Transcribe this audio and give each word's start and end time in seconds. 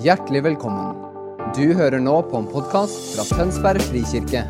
Hjertelig 0.00 0.40
velkommen. 0.46 0.94
Du 1.52 1.74
hører 1.76 2.00
nå 2.00 2.14
på 2.24 2.38
en 2.38 2.46
podkast 2.48 3.10
fra 3.12 3.24
Tønsberg 3.36 3.82
frikirke. 3.84 4.46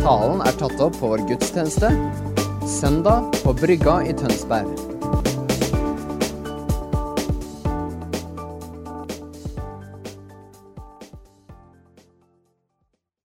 Talen 0.00 0.40
er 0.42 0.56
tatt 0.58 0.80
opp 0.82 0.96
på 0.98 1.10
vår 1.12 1.20
gudstjeneste 1.28 1.92
søndag 2.66 3.28
på 3.44 3.52
Brygga 3.54 4.00
i 4.02 4.14
Tønsberg. 4.18 4.72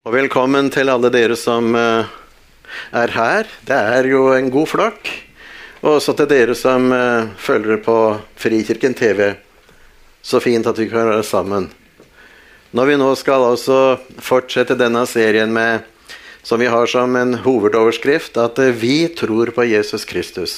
Og 0.07 0.15
velkommen 0.15 0.71
til 0.71 0.93
alle 0.93 1.11
dere 1.11 1.35
som 1.41 1.75
eh, 1.75 2.13
er 3.01 3.15
her. 3.17 3.51
Det 3.67 3.81
er 3.97 4.07
jo 4.13 4.29
en 4.37 4.53
god 4.55 4.71
flokk. 4.71 5.11
Og 5.83 5.97
også 5.97 6.15
til 6.21 6.31
dere 6.31 6.55
som 6.55 6.87
eh, 6.95 7.35
følger 7.43 7.83
på 7.83 7.99
Frikirken 8.39 8.95
TV. 8.95 9.33
Så 10.25 10.41
fint 10.41 10.67
at 10.67 10.79
vi 10.81 10.89
kan 10.89 11.05
være 11.11 11.25
sammen. 11.27 11.69
Når 12.75 12.89
vi 12.89 12.95
nå 12.97 13.11
skal 13.21 13.45
også 13.53 13.99
fortsette 14.25 14.75
denne 14.81 15.05
serien 15.07 15.53
med, 15.53 15.85
som 16.43 16.59
vi 16.59 16.71
har 16.73 16.89
som 16.89 17.13
en 17.17 17.37
hovedoverskrift, 17.45 18.39
at 18.41 18.59
eh, 18.59 18.73
vi 18.73 19.07
tror 19.13 19.53
på 19.55 19.69
Jesus 19.69 20.09
Kristus. 20.09 20.57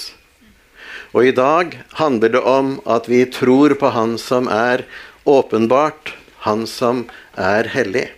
Og 1.11 1.27
i 1.27 1.35
dag 1.35 1.75
handler 1.99 2.33
det 2.37 2.43
om 2.47 2.77
at 2.87 3.11
vi 3.11 3.25
tror 3.27 3.75
på 3.79 3.91
Han 3.95 4.17
som 4.23 4.49
er 4.49 4.87
åpenbart, 5.25 6.15
Han 6.47 6.67
som 6.71 7.05
er 7.35 7.67
hellig. 7.75 8.09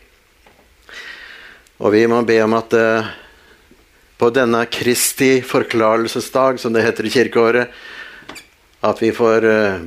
Og 1.78 1.94
vi 1.94 2.06
må 2.10 2.22
be 2.28 2.40
om 2.42 2.56
at 2.58 2.74
uh, 2.74 3.12
på 4.18 4.30
denne 4.34 4.64
Kristi 4.66 5.38
forklarelsesdag, 5.46 6.58
som 6.58 6.74
det 6.74 6.82
heter 6.82 7.06
i 7.06 7.12
kirkeåret, 7.14 7.70
at 8.82 9.02
vi 9.02 9.12
får 9.14 9.46
uh, 9.46 9.86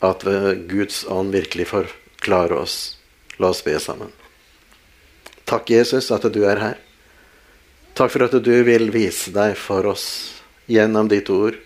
At 0.00 0.24
ved 0.24 0.66
Guds 0.70 1.04
ånd 1.08 1.34
virkelig 1.34 1.68
forklarer 1.72 2.56
oss. 2.62 2.96
La 3.36 3.52
oss 3.52 3.64
be 3.64 3.76
sammen. 3.80 4.12
Takk, 5.44 5.70
Jesus, 5.70 6.10
at 6.14 6.24
du 6.32 6.44
er 6.48 6.60
her. 6.60 6.78
Takk 7.98 8.12
for 8.14 8.24
at 8.24 8.36
du 8.44 8.52
vil 8.64 8.88
vise 8.94 9.32
deg 9.34 9.56
for 9.58 9.90
oss 9.90 10.06
gjennom 10.70 11.10
ditt 11.10 11.28
ord. 11.32 11.58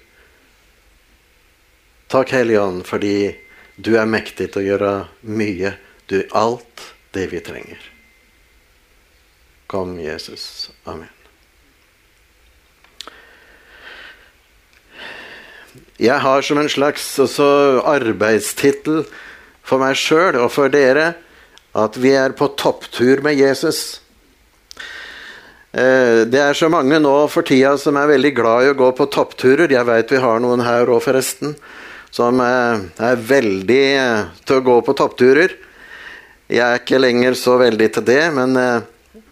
Takk, 2.10 2.32
Hellige 2.34 2.62
Ånd, 2.62 2.84
fordi 2.86 3.34
du 3.76 3.94
er 3.98 4.06
mektig 4.10 4.52
til 4.54 4.62
å 4.62 4.68
gjøre 4.68 4.92
mye, 5.26 5.74
du 6.10 6.20
alt 6.34 6.88
det 7.16 7.28
vi 7.32 7.42
trenger. 7.44 7.90
Kom, 9.70 9.98
Jesus. 10.02 10.70
Amen. 10.84 11.13
Jeg 15.94 16.18
har 16.18 16.42
som 16.42 16.58
en 16.58 16.70
slags 16.70 17.06
arbeidstittel 17.22 19.04
for 19.62 19.78
meg 19.78 19.94
sjøl 19.94 20.40
og 20.42 20.50
for 20.50 20.72
dere 20.72 21.12
at 21.74 21.98
vi 21.98 22.10
er 22.18 22.34
på 22.34 22.48
topptur 22.58 23.22
med 23.22 23.38
Jesus. 23.38 24.00
Eh, 25.74 26.22
det 26.30 26.38
er 26.38 26.54
så 26.54 26.68
mange 26.70 27.00
nå 27.02 27.14
for 27.30 27.46
tida 27.46 27.76
som 27.78 27.98
er 27.98 28.10
veldig 28.10 28.34
glad 28.34 28.66
i 28.66 28.72
å 28.72 28.78
gå 28.78 28.90
på 28.94 29.08
toppturer. 29.10 29.70
Jeg 29.70 29.86
veit 29.86 30.10
vi 30.10 30.22
har 30.22 30.42
noen 30.42 30.62
her 30.62 30.90
òg, 30.90 31.02
forresten, 31.02 31.56
som 32.14 32.42
eh, 32.42 32.84
er 32.98 33.24
veldig 33.30 33.82
eh, 33.98 34.28
til 34.46 34.60
å 34.60 34.66
gå 34.66 34.76
på 34.86 34.94
toppturer. 34.98 35.54
Jeg 36.50 36.62
er 36.62 36.82
ikke 36.82 37.02
lenger 37.02 37.38
så 37.38 37.56
veldig 37.58 37.90
til 37.96 38.06
det, 38.06 38.22
men 38.36 38.58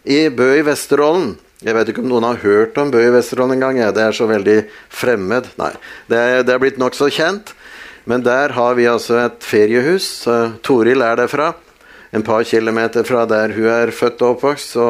i 0.08 0.24
Bø 0.32 0.48
i 0.56 0.64
Vesterålen 0.66 1.34
Jeg 1.62 1.76
vet 1.76 1.90
ikke 1.92 2.02
om 2.02 2.08
noen 2.10 2.24
har 2.26 2.40
hørt 2.42 2.78
om 2.82 2.88
Bø 2.90 2.98
i 2.98 3.10
Vesterålen 3.14 3.54
engang. 3.54 3.76
Ja, 3.78 3.92
det 3.94 4.02
er 4.02 4.16
så 4.16 4.26
veldig 4.26 4.64
fremmed. 4.90 5.46
Nei, 5.60 5.70
det 6.10 6.18
er, 6.18 6.40
det 6.42 6.54
er 6.56 6.62
blitt 6.62 6.80
nokså 6.82 7.06
kjent. 7.14 7.52
Men 8.10 8.24
der 8.26 8.50
har 8.56 8.74
vi 8.74 8.88
altså 8.90 9.20
et 9.28 9.46
feriehus. 9.46 10.08
Toril 10.66 11.04
er 11.06 11.20
derfra. 11.20 11.52
En 12.10 12.24
par 12.26 12.42
kilometer 12.44 13.06
fra 13.06 13.22
der 13.30 13.54
hun 13.54 13.68
er 13.70 13.94
født 13.94 14.24
og 14.24 14.34
oppvokst, 14.34 14.74
så, 14.74 14.88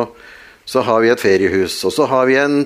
så 0.65 0.83
har 0.89 1.05
vi 1.05 1.13
et 1.13 1.21
feriehus. 1.21 1.77
Og 1.85 1.93
så 1.93 2.09
har 2.09 2.25
vi 2.31 2.41
en, 2.41 2.65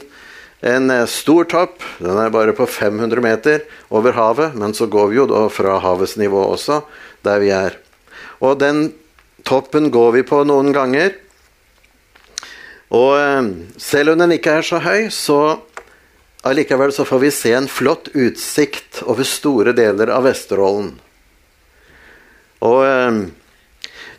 en 0.62 0.94
stor 1.10 1.50
topp. 1.50 1.82
Den 1.98 2.22
er 2.22 2.31
bare 2.32 2.54
på 2.56 2.69
500 2.70 3.26
meter 3.26 3.66
over 3.91 4.14
havet, 4.16 4.54
men 4.54 4.72
så 4.72 4.86
går 4.86 5.10
vi 5.10 5.19
jo 5.19 5.26
da 5.34 5.42
fra 5.50 5.81
havets 5.82 6.14
nivå 6.22 6.47
også, 6.54 6.84
der 7.26 7.42
vi 7.42 7.50
er. 7.52 7.76
Og 8.38 8.54
den 8.62 8.92
toppen 9.42 9.91
går 9.91 10.20
vi 10.20 10.28
på 10.31 10.44
noen 10.47 10.70
ganger. 10.76 11.19
Og 12.94 13.16
eh, 13.19 13.48
selv 13.82 14.14
om 14.14 14.20
den 14.22 14.36
ikke 14.36 14.58
er 14.60 14.66
så 14.66 14.78
høy, 14.82 15.08
så 15.10 15.41
allikevel 16.47 16.92
så 16.94 17.06
får 17.08 17.24
vi 17.24 17.32
se 17.34 17.54
en 17.56 17.70
flott 17.70 18.12
utsikt 18.14 19.02
over 19.06 19.26
store 19.26 19.74
deler 19.76 20.12
av 20.14 20.26
Vesterålen. 20.28 20.92
Og 22.66 22.80
eh, 22.86 23.19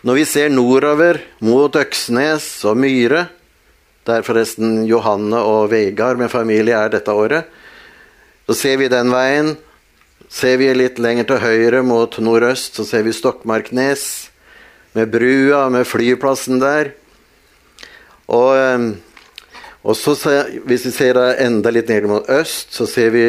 når 0.07 0.19
vi 0.19 0.25
ser 0.29 0.51
nordover 0.53 1.22
mot 1.44 1.73
Øksnes 1.79 2.45
og 2.67 2.77
Myre, 2.79 3.27
der 4.07 4.23
forresten 4.23 4.85
Johanne 4.88 5.39
og 5.44 5.72
Vegard 5.72 6.19
med 6.19 6.31
familie 6.31 6.77
er 6.77 6.91
dette 6.94 7.11
året, 7.11 7.47
så 8.47 8.56
ser 8.56 8.77
vi 8.79 8.91
den 8.91 9.11
veien. 9.11 9.56
Ser 10.31 10.59
vi 10.59 10.69
litt 10.75 11.00
lenger 11.00 11.27
til 11.27 11.41
høyre 11.44 11.81
mot 11.83 12.16
nordøst, 12.23 12.77
så 12.77 12.85
ser 12.88 13.03
vi 13.03 13.16
Stokmarknes 13.16 14.06
med 14.95 15.11
brua, 15.11 15.67
med 15.72 15.88
flyplassen 15.88 16.59
der. 16.63 16.94
Og, 18.27 18.97
og 19.88 19.95
så, 19.95 20.15
hvis 20.67 20.85
vi 20.89 20.93
ser 20.95 21.19
enda 21.39 21.71
litt 21.71 21.89
ned 21.91 22.09
mot 22.11 22.29
øst, 22.29 22.73
så 22.75 22.88
ser 22.89 23.13
vi 23.15 23.23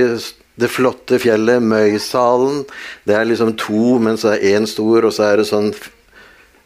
det 0.58 0.70
flotte 0.74 1.20
fjellet 1.22 1.62
Møysalen. 1.62 2.64
Det 3.06 3.14
er 3.14 3.28
liksom 3.28 3.54
to, 3.60 3.98
men 4.02 4.18
så 4.18 4.34
er 4.34 4.56
én 4.56 4.66
stor, 4.66 5.06
og 5.06 5.14
så 5.14 5.28
er 5.28 5.40
det 5.40 5.48
sånn, 5.50 5.70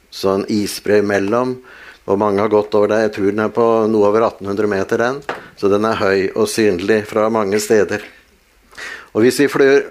sånn 0.09 0.47
isbre 0.53 1.03
imellom. 1.03 1.59
Og 2.09 2.19
mange 2.19 2.43
har 2.43 2.51
gått 2.51 2.75
over 2.75 2.91
der. 2.91 3.07
Jeg 3.07 3.15
tror 3.17 3.31
den 3.31 3.45
er 3.45 3.53
på 3.55 3.67
noe 3.93 4.09
over 4.09 4.25
1800 4.27 4.71
meter, 4.71 5.05
den. 5.05 5.21
Så 5.61 5.71
den 5.71 5.87
er 5.87 6.01
høy 6.01 6.33
og 6.33 6.49
synlig 6.51 7.03
fra 7.11 7.29
mange 7.31 7.61
steder. 7.63 8.03
Og 9.13 9.27
hvis 9.27 9.43
vi 9.45 9.51
flyr, 9.53 9.85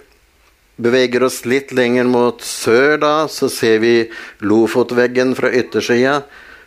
beveger 0.82 1.24
oss 1.28 1.44
litt 1.46 1.72
lenger 1.78 2.10
mot 2.10 2.42
sør, 2.44 2.98
da, 3.00 3.16
så 3.30 3.52
ser 3.54 3.80
vi 3.84 3.96
Lofotveggen 4.42 5.36
fra 5.38 5.54
yttersida. 5.54 6.24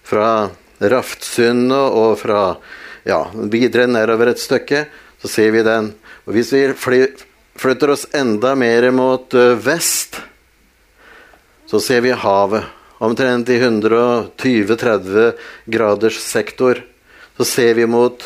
Fra 0.06 0.28
Raftsundet 0.90 1.96
og 1.96 2.18
fra 2.20 2.42
ja, 3.04 3.20
videre 3.52 3.86
nedover 3.88 4.32
et 4.32 4.42
stykke, 4.42 4.86
så 5.20 5.30
ser 5.30 5.52
vi 5.54 5.64
den. 5.64 5.92
Og 6.24 6.36
hvis 6.36 6.52
vi 6.54 6.62
flytter 7.60 7.92
oss 7.94 8.06
enda 8.16 8.54
mer 8.58 8.88
mot 8.94 9.34
uh, 9.36 9.54
vest, 9.60 10.20
så 11.70 11.80
ser 11.80 12.04
vi 12.04 12.14
havet. 12.16 12.64
Omtrent 13.04 13.48
i 13.50 13.58
120-30 13.58 15.32
graders 15.68 16.20
sektor. 16.22 16.78
Så 17.36 17.44
ser 17.44 17.74
vi 17.74 17.86
mot, 17.90 18.22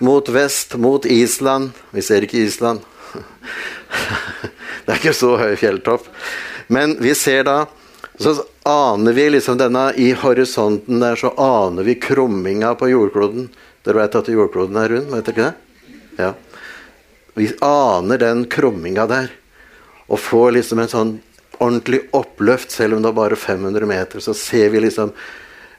mot 0.00 0.28
vest, 0.32 0.74
mot 0.80 1.06
Island. 1.06 1.70
Vi 1.92 2.02
ser 2.02 2.24
ikke 2.24 2.40
Island. 2.40 2.80
det 4.84 4.94
er 4.94 4.98
ikke 4.98 5.14
så 5.14 5.34
høy 5.38 5.52
fjelltopp. 5.60 6.08
Men 6.72 6.96
vi 7.02 7.12
ser 7.18 7.44
da 7.46 7.58
så 8.18 8.44
aner 8.62 9.12
vi 9.12 9.30
liksom 9.30 9.58
denne 9.58 9.92
I 9.96 10.12
horisonten 10.12 11.00
der 11.00 11.16
så 11.16 11.32
aner 11.40 11.82
vi 11.82 11.94
krumminga 11.94 12.74
på 12.78 12.88
jordkloden. 12.88 13.48
Dere 13.84 14.04
vet 14.04 14.14
at 14.14 14.28
jordkloden 14.30 14.76
er 14.78 14.88
rund? 14.88 15.10
vet 15.10 15.26
dere 15.26 15.34
ikke 15.34 15.48
det? 15.48 15.54
Ja. 16.22 16.32
Vi 17.34 17.50
aner 17.60 18.18
den 18.18 18.44
krumminga 18.46 19.06
der. 19.10 19.32
Og 20.06 20.20
får 20.20 20.52
liksom 20.54 20.78
en 20.84 20.92
sånn 20.92 21.14
ordentlig 21.58 22.04
oppløft, 22.14 22.70
selv 22.70 22.96
om 22.96 23.02
det 23.02 23.10
er 23.10 23.18
bare 23.18 23.38
500 23.38 23.86
meter. 23.88 24.22
Så 24.22 24.34
ser 24.38 24.70
vi 24.70 24.84
liksom 24.84 25.12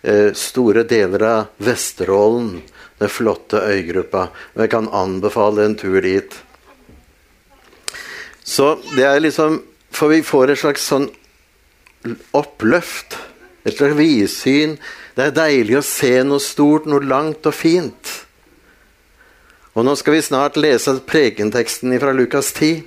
eh, 0.01 0.33
store 0.35 0.83
deler 0.83 1.23
av 1.29 1.63
Vesterålen, 1.63 2.61
den 2.99 3.11
flotte 3.11 3.63
øygruppa. 3.63 4.27
Jeg 4.55 4.71
kan 4.73 4.89
anbefale 4.91 5.65
en 5.65 5.77
tur 5.79 6.01
dit. 6.03 6.35
Så 8.43 8.75
det 8.95 9.07
er 9.07 9.23
liksom 9.23 9.63
For 9.95 10.11
vi 10.11 10.19
får 10.27 10.51
et 10.51 10.59
slags 10.59 10.83
sånn 10.89 11.05
oppløft, 12.35 13.17
et 13.65 13.77
slags 13.77 13.97
vidsyn. 13.97 14.77
Det 15.15 15.29
er 15.29 15.35
deilig 15.35 15.79
å 15.79 15.85
se 15.85 16.13
noe 16.27 16.43
stort, 16.43 16.85
noe 16.89 17.03
langt 17.03 17.47
og 17.47 17.55
fint. 17.55 18.13
Og 19.75 19.83
Nå 19.83 19.95
skal 19.99 20.15
vi 20.15 20.23
snart 20.23 20.59
lese 20.59 20.93
prekenteksten 21.03 21.95
fra 21.99 22.13
Lukas 22.15 22.53
10, 22.53 22.83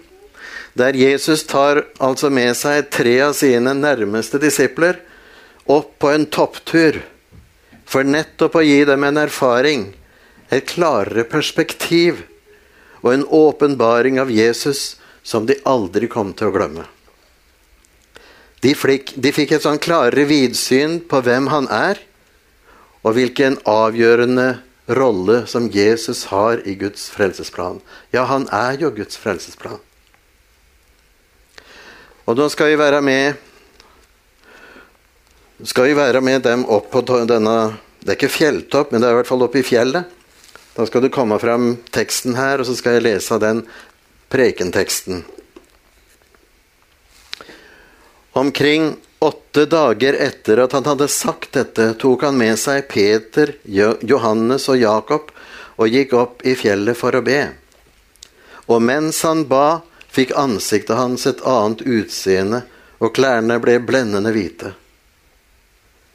der 0.78 0.96
Jesus 0.96 1.44
tar 1.48 1.82
altså 2.00 2.30
med 2.30 2.54
seg 2.56 2.88
tre 2.94 3.16
av 3.26 3.34
sine 3.36 3.74
nærmeste 3.76 4.40
disipler 4.40 5.00
opp 5.68 5.98
på 6.00 6.12
en 6.14 6.24
topptur 6.32 7.02
for 7.88 8.04
nettopp 8.04 8.56
å 8.56 8.64
gi 8.64 8.82
dem 8.88 9.04
en 9.04 9.20
erfaring, 9.20 9.88
et 10.48 10.68
klarere 10.68 11.26
perspektiv 11.28 12.22
og 13.02 13.12
en 13.12 13.24
åpenbaring 13.24 14.20
av 14.20 14.32
Jesus 14.32 14.96
som 15.22 15.46
de 15.48 15.58
aldri 15.68 16.08
kom 16.08 16.32
til 16.36 16.48
å 16.48 16.54
glemme. 16.54 16.86
De 18.62 18.74
fikk, 18.74 19.12
de 19.14 19.32
fikk 19.34 19.54
et 19.54 19.64
sånn 19.64 19.80
klarere 19.82 20.26
vidsyn 20.26 20.98
på 21.06 21.20
hvem 21.22 21.46
han 21.52 21.68
er, 21.70 22.00
og 23.06 23.14
hvilken 23.14 23.60
avgjørende 23.68 24.48
rolle 24.98 25.44
som 25.46 25.68
Jesus 25.70 26.24
har 26.32 26.62
i 26.66 26.74
Guds 26.78 27.06
frelsesplan. 27.12 27.78
Ja, 28.10 28.24
han 28.26 28.48
er 28.54 28.80
jo 28.80 28.90
Guds 28.94 29.20
frelsesplan. 29.20 29.78
Og 32.28 32.36
nå 32.36 32.48
skal 32.52 32.72
vi 32.72 32.80
være 32.80 33.00
med 33.04 33.44
skal 35.66 35.88
vi 35.88 35.94
være 35.98 36.20
med 36.22 36.44
dem 36.46 36.62
opp 36.70 36.92
på 36.92 37.00
denne 37.02 37.54
Det 37.98 38.12
er 38.12 38.16
ikke 38.16 38.30
fjelltopp, 38.30 38.92
men 38.92 39.02
det 39.02 39.08
er 39.08 39.16
i 39.16 39.18
hvert 39.18 39.26
fall 39.26 39.42
oppe 39.42 39.58
i 39.58 39.66
fjellet. 39.66 40.06
Da 40.76 40.84
skal 40.86 41.02
du 41.02 41.08
komme 41.10 41.34
fram 41.42 41.72
teksten 41.90 42.36
her, 42.38 42.60
og 42.62 42.68
så 42.68 42.76
skal 42.78 42.94
jeg 42.94 43.04
lese 43.08 43.40
den 43.42 43.64
prekenteksten. 44.30 45.24
Omkring 48.38 48.96
åtte 49.18 49.66
dager 49.66 50.14
etter 50.14 50.56
at 50.62 50.72
han 50.72 50.84
hadde 50.84 51.08
sagt 51.10 51.56
dette, 51.56 51.94
tok 51.98 52.22
han 52.22 52.36
med 52.38 52.54
seg 52.54 52.84
Peter, 52.86 53.50
Johannes 53.66 54.68
og 54.70 54.78
Jakob 54.78 55.32
og 55.74 55.90
gikk 55.90 56.14
opp 56.14 56.44
i 56.46 56.54
fjellet 56.54 56.94
for 57.00 57.18
å 57.18 57.22
be. 57.26 57.40
Og 58.70 58.78
mens 58.78 59.24
han 59.26 59.42
ba, 59.50 59.80
fikk 60.06 60.36
ansiktet 60.38 60.94
hans 60.94 61.26
et 61.26 61.42
annet 61.42 61.82
utseende, 61.82 62.62
og 63.02 63.16
klærne 63.18 63.58
ble 63.58 63.80
blendende 63.82 64.30
hvite. 64.30 64.70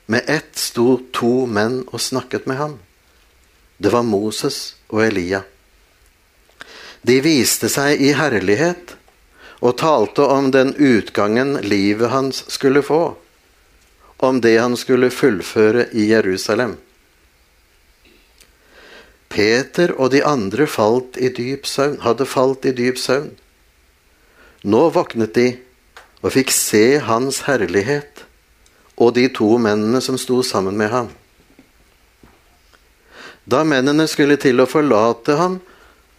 Med 0.08 0.24
ett 0.32 0.56
sto 0.56 1.02
to 1.12 1.44
menn 1.44 1.82
og 1.92 2.00
snakket 2.08 2.48
med 2.48 2.62
ham. 2.64 2.80
Det 3.76 3.92
var 3.92 4.08
Moses 4.08 4.78
og 4.88 5.04
Elia. 5.10 5.44
De 7.04 7.20
viste 7.20 7.68
seg 7.68 8.00
i 8.00 8.16
herlighet 8.16 8.96
og 9.64 9.78
talte 9.80 10.26
om 10.28 10.50
den 10.52 10.74
utgangen 10.76 11.56
livet 11.64 12.12
hans 12.12 12.44
skulle 12.52 12.84
få, 12.84 13.16
om 14.24 14.42
det 14.44 14.58
han 14.60 14.76
skulle 14.80 15.12
fullføre 15.12 15.88
i 15.96 16.10
Jerusalem. 16.10 16.76
Peter 19.32 19.96
og 19.98 20.12
de 20.14 20.22
andre 20.28 20.68
falt 20.68 21.18
i 21.18 21.32
dyp 21.34 21.66
søvn, 21.66 22.02
hadde 22.04 22.28
falt 22.30 22.68
i 22.70 22.76
dyp 22.76 23.00
søvn. 23.02 23.32
Nå 24.68 24.84
våknet 24.94 25.34
de 25.36 25.48
og 26.22 26.36
fikk 26.36 26.54
se 26.56 27.00
hans 27.08 27.42
herlighet 27.48 28.28
og 29.00 29.16
de 29.16 29.26
to 29.34 29.56
mennene 29.58 30.04
som 30.04 30.20
sto 30.22 30.44
sammen 30.46 30.78
med 30.78 30.92
ham. 30.92 31.10
Da 33.50 33.64
mennene 33.68 34.06
skulle 34.08 34.38
til 34.40 34.62
å 34.62 34.70
forlate 34.70 35.36
ham, 35.40 35.58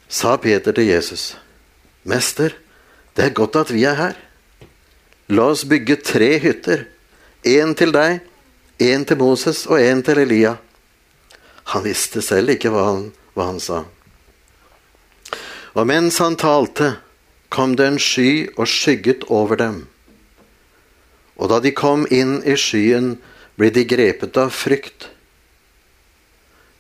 sa 0.09 0.35
Peter 0.37 0.75
til 0.77 0.91
Jesus, 0.91 1.37
Mester, 2.05 2.53
det 3.15 3.29
er 3.29 3.37
godt 3.37 3.57
at 3.57 3.73
vi 3.73 3.85
er 3.87 3.99
her. 3.99 4.17
La 5.31 5.49
oss 5.53 5.65
bygge 5.69 5.97
tre 6.05 6.35
hytter, 6.43 6.87
én 7.47 7.75
til 7.79 7.95
deg, 7.95 8.21
én 8.83 9.07
til 9.07 9.21
Moses 9.21 9.65
og 9.71 9.81
én 9.81 10.03
til 10.05 10.21
Elia. 10.25 10.57
Han 11.73 11.85
visste 11.87 12.23
selv 12.23 12.53
ikke 12.53 12.73
hva 12.75 12.85
han, 12.91 13.07
hva 13.35 13.49
han 13.53 13.61
sa. 13.63 13.85
Og 15.75 15.87
mens 15.89 16.21
han 16.23 16.37
talte, 16.37 16.97
kom 17.49 17.77
det 17.79 17.87
en 17.87 17.99
sky 18.03 18.51
og 18.57 18.67
skygget 18.69 19.25
over 19.31 19.57
dem. 19.57 19.87
Og 21.39 21.51
da 21.51 21.61
de 21.63 21.73
kom 21.75 22.07
inn 22.11 22.41
i 22.47 22.59
skyen, 22.59 23.17
ble 23.59 23.71
de 23.71 23.85
grepet 23.87 24.37
av 24.39 24.51
frykt. 24.55 25.09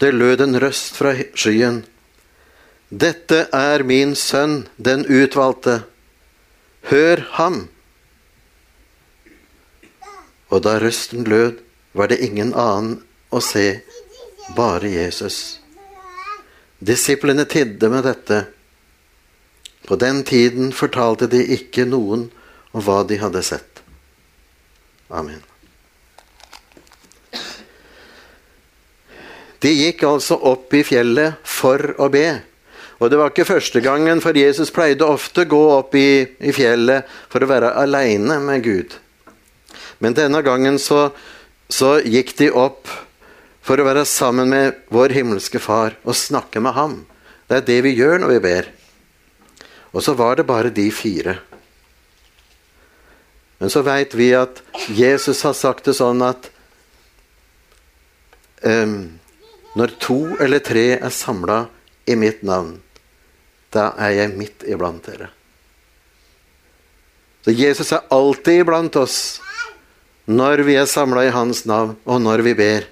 Det 0.02 0.10
lød 0.14 0.42
en 0.42 0.58
røst 0.60 0.98
fra 0.98 1.14
skyen. 1.38 1.84
Dette 2.90 3.46
er 3.54 3.82
min 3.86 4.14
sønn, 4.18 4.66
den 4.76 5.06
utvalgte. 5.06 5.84
Hør 6.90 7.24
ham! 7.38 7.68
Og 10.52 10.62
da 10.62 10.76
røsten 10.78 11.24
lød, 11.24 11.60
var 11.94 12.10
det 12.10 12.20
ingen 12.26 12.52
annen 12.58 12.98
å 13.30 13.40
se, 13.42 13.80
bare 14.56 14.90
Jesus. 14.90 15.60
Disiplene 16.84 17.46
tidde 17.48 17.88
med 17.88 18.04
dette. 18.04 18.44
På 19.88 19.96
den 19.96 20.22
tiden 20.26 20.72
fortalte 20.72 21.28
de 21.30 21.40
ikke 21.56 21.86
noen 21.88 22.28
om 22.72 22.84
hva 22.84 23.02
de 23.08 23.18
hadde 23.22 23.42
sett. 23.46 23.82
Amen. 25.08 25.42
De 29.64 29.70
gikk 29.72 30.02
altså 30.04 30.36
opp 30.44 30.74
i 30.76 30.82
fjellet 30.84 31.40
for 31.48 31.94
å 31.96 32.10
be. 32.12 32.26
Og 33.02 33.10
det 33.10 33.18
var 33.18 33.32
ikke 33.32 33.46
første 33.48 33.82
gangen, 33.82 34.20
for 34.22 34.36
Jesus 34.38 34.70
pleide 34.74 35.06
ofte 35.06 35.42
å 35.44 35.50
gå 35.50 35.62
opp 35.78 35.96
i, 35.98 36.24
i 36.38 36.52
fjellet 36.54 37.08
for 37.32 37.42
å 37.42 37.50
være 37.50 37.74
aleine 37.80 38.38
med 38.44 38.62
Gud. 38.64 38.94
Men 39.98 40.14
denne 40.16 40.42
gangen 40.46 40.78
så, 40.78 41.08
så 41.68 41.96
gikk 42.00 42.34
de 42.38 42.50
opp 42.50 42.90
for 43.64 43.80
å 43.80 43.86
være 43.86 44.04
sammen 44.08 44.50
med 44.52 44.84
vår 44.92 45.14
himmelske 45.16 45.60
Far 45.62 45.96
og 46.04 46.16
snakke 46.18 46.62
med 46.62 46.76
ham. 46.76 46.96
Det 47.48 47.60
er 47.60 47.68
det 47.68 47.80
vi 47.86 47.96
gjør 47.96 48.22
når 48.22 48.34
vi 48.36 48.44
ber. 48.44 48.70
Og 49.94 50.02
så 50.04 50.14
var 50.18 50.38
det 50.38 50.46
bare 50.48 50.72
de 50.74 50.86
fire. 50.92 51.38
Men 53.58 53.70
så 53.72 53.84
veit 53.86 54.14
vi 54.18 54.32
at 54.36 54.60
Jesus 54.92 55.42
har 55.46 55.54
sagt 55.56 55.86
det 55.88 55.94
sånn 55.96 56.20
at 56.26 56.50
um, 58.66 59.14
når 59.78 59.94
to 60.02 60.18
eller 60.42 60.60
tre 60.64 60.88
er 60.98 61.14
samla 61.14 61.64
i 62.06 62.16
mitt 62.16 62.42
navn, 62.42 62.76
da 63.74 63.92
er 63.98 64.14
jeg 64.18 64.36
midt 64.38 64.66
iblant 64.68 65.06
dere. 65.06 65.30
Så 67.44 67.52
Jesus 67.52 67.92
er 67.92 68.06
alltid 68.14 68.62
iblant 68.62 68.96
oss 68.96 69.18
når 70.24 70.62
vi 70.64 70.78
er 70.80 70.88
samla 70.88 71.26
i 71.26 71.32
hans 71.34 71.66
navn, 71.68 71.98
og 72.08 72.22
når 72.24 72.40
vi 72.46 72.54
ber. 72.56 72.86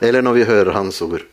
Eller 0.00 0.22
når 0.22 0.36
vi 0.36 0.46
hører 0.46 0.76
hans 0.76 1.00
ord. 1.02 1.24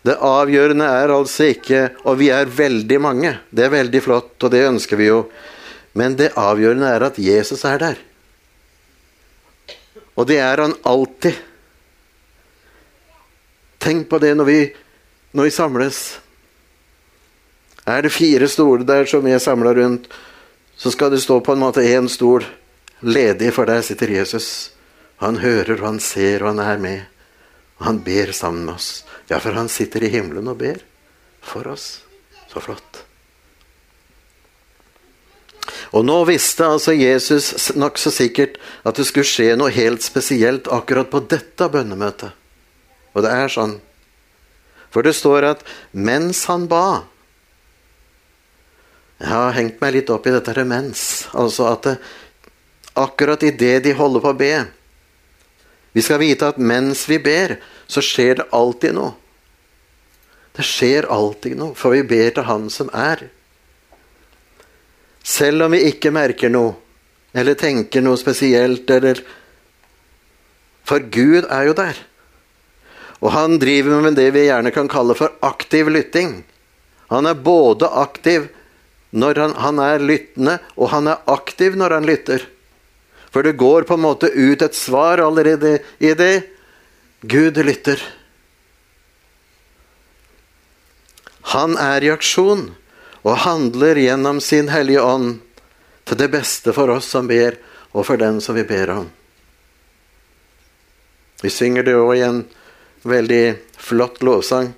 Det 0.00 0.16
avgjørende 0.16 0.86
er 0.88 1.12
altså 1.12 1.50
ikke 1.52 1.80
Og 2.08 2.14
vi 2.16 2.30
er 2.32 2.48
veldig 2.48 2.96
mange. 3.04 3.34
Det 3.52 3.66
er 3.66 3.74
veldig 3.74 4.00
flott, 4.00 4.32
og 4.40 4.52
det 4.54 4.62
ønsker 4.64 4.96
vi 4.96 5.10
jo. 5.10 5.26
Men 5.92 6.16
det 6.16 6.32
avgjørende 6.40 6.88
er 6.88 7.04
at 7.04 7.18
Jesus 7.20 7.66
er 7.68 7.82
der. 7.82 8.00
Og 10.16 10.26
det 10.28 10.38
er 10.40 10.64
han 10.64 10.76
alltid. 10.88 11.36
Tenk 13.80 14.08
på 14.08 14.20
det 14.20 14.32
når 14.36 14.48
vi, 14.48 14.58
når 15.32 15.48
vi 15.48 15.54
samles. 15.54 16.00
Er 17.86 18.02
det 18.02 18.12
fire 18.14 18.48
stoler 18.48 18.84
der 18.86 19.08
som 19.08 19.26
er 19.26 19.38
samla 19.42 19.74
rundt, 19.74 20.08
så 20.76 20.90
skal 20.90 21.12
det 21.12 21.22
stå 21.22 21.40
på 21.44 21.52
en 21.52 21.62
måte 21.62 21.84
én 21.84 22.08
stol 22.08 22.44
ledig, 23.00 23.52
for 23.54 23.68
der 23.68 23.82
sitter 23.84 24.10
Jesus. 24.14 24.72
Han 25.20 25.40
hører, 25.42 25.76
og 25.80 25.86
han 25.86 26.00
ser, 26.00 26.42
og 26.42 26.54
han 26.54 26.62
er 26.64 26.80
med. 26.80 27.02
Og 27.78 27.86
han 27.86 28.00
ber 28.04 28.32
sammen 28.32 28.64
med 28.64 28.74
oss. 28.78 29.04
Ja, 29.28 29.38
for 29.38 29.56
han 29.56 29.68
sitter 29.68 30.04
i 30.04 30.12
himmelen 30.12 30.48
og 30.48 30.58
ber 30.60 30.80
for 31.44 31.68
oss. 31.68 32.00
Så 32.48 32.60
flott. 32.64 33.04
Og 35.90 36.04
nå 36.06 36.16
visste 36.28 36.66
altså 36.66 36.94
Jesus 36.94 37.70
nokså 37.74 38.12
sikkert 38.14 38.58
at 38.86 38.98
det 38.98 39.06
skulle 39.08 39.28
skje 39.28 39.56
noe 39.58 39.72
helt 39.74 40.04
spesielt 40.06 40.70
akkurat 40.70 41.10
på 41.10 41.22
dette 41.30 41.68
bønnemøtet. 41.72 42.30
Og 43.14 43.24
det 43.26 43.32
er 43.34 43.50
sånn. 43.50 43.78
For 44.90 45.06
det 45.06 45.14
står 45.18 45.46
at 45.52 45.64
mens 45.92 46.44
han 46.50 46.66
ba 46.70 47.06
Jeg 49.20 49.30
har 49.30 49.56
hengt 49.56 49.80
meg 49.82 49.94
litt 49.94 50.10
opp 50.10 50.26
i 50.26 50.32
dette 50.34 50.54
her 50.56 50.66
mens. 50.66 51.28
Altså 51.36 51.68
at 51.70 51.86
det, 51.86 51.96
akkurat 52.98 53.42
idet 53.46 53.84
de 53.84 53.94
holder 53.94 54.22
på 54.24 54.32
å 54.32 54.38
be 54.38 54.54
Vi 55.94 56.02
skal 56.02 56.22
vite 56.22 56.48
at 56.48 56.58
mens 56.58 57.04
vi 57.10 57.18
ber, 57.22 57.58
så 57.90 58.02
skjer 58.04 58.40
det 58.40 58.48
alltid 58.54 58.94
noe. 58.96 59.16
Det 60.54 60.66
skjer 60.66 61.08
alltid 61.10 61.56
noe, 61.58 61.74
for 61.78 61.94
vi 61.94 62.04
ber 62.06 62.30
til 62.34 62.46
Han 62.46 62.68
som 62.70 62.90
er. 62.94 63.24
Selv 65.26 65.66
om 65.66 65.74
vi 65.74 65.82
ikke 65.90 66.12
merker 66.14 66.50
noe, 66.52 66.76
eller 67.34 67.58
tenker 67.58 68.02
noe 68.02 68.18
spesielt, 68.18 68.90
eller 68.90 69.22
For 70.86 70.98
Gud 70.98 71.46
er 71.46 71.68
jo 71.68 71.74
der. 71.78 71.98
Og 73.20 73.32
han 73.34 73.58
driver 73.60 74.00
med 74.00 74.16
det 74.16 74.30
vi 74.32 74.46
gjerne 74.46 74.72
kan 74.72 74.88
kalle 74.88 75.16
for 75.16 75.34
aktiv 75.44 75.90
lytting. 75.92 76.40
Han 77.12 77.26
er 77.26 77.36
både 77.36 77.88
aktiv 77.88 78.48
når 79.10 79.40
han, 79.42 79.54
han 79.58 79.82
er 79.82 80.02
lyttende, 80.02 80.58
og 80.78 80.92
han 80.94 81.10
er 81.10 81.22
aktiv 81.28 81.76
når 81.76 81.96
han 81.98 82.06
lytter. 82.06 82.46
For 83.30 83.46
det 83.46 83.58
går 83.58 83.86
på 83.86 83.98
en 83.98 84.04
måte 84.06 84.30
ut 84.30 84.62
et 84.62 84.78
svar 84.78 85.22
allerede 85.22 85.78
i 85.98 86.14
det. 86.14 86.46
Gud 87.20 87.58
lytter. 87.58 88.00
Han 91.52 91.76
er 91.78 92.06
i 92.06 92.12
aksjon 92.14 92.70
og 93.20 93.42
handler 93.44 93.98
gjennom 94.00 94.40
sin 94.40 94.70
Hellige 94.72 95.02
Ånd 95.02 95.40
til 96.08 96.18
det 96.18 96.30
beste 96.32 96.72
for 96.72 96.90
oss 96.94 97.10
som 97.12 97.28
ber, 97.28 97.58
og 97.92 98.06
for 98.06 98.20
den 98.20 98.38
som 98.40 98.56
vi 98.56 98.64
ber 98.64 98.92
om. 98.94 99.10
Vi 101.42 101.50
synger 101.50 101.84
det 101.86 101.96
òg 101.98 102.14
i 102.16 102.24
en 102.24 102.40
veldig 103.02 103.44
flott 103.80 104.22
lovsang. 104.26 104.72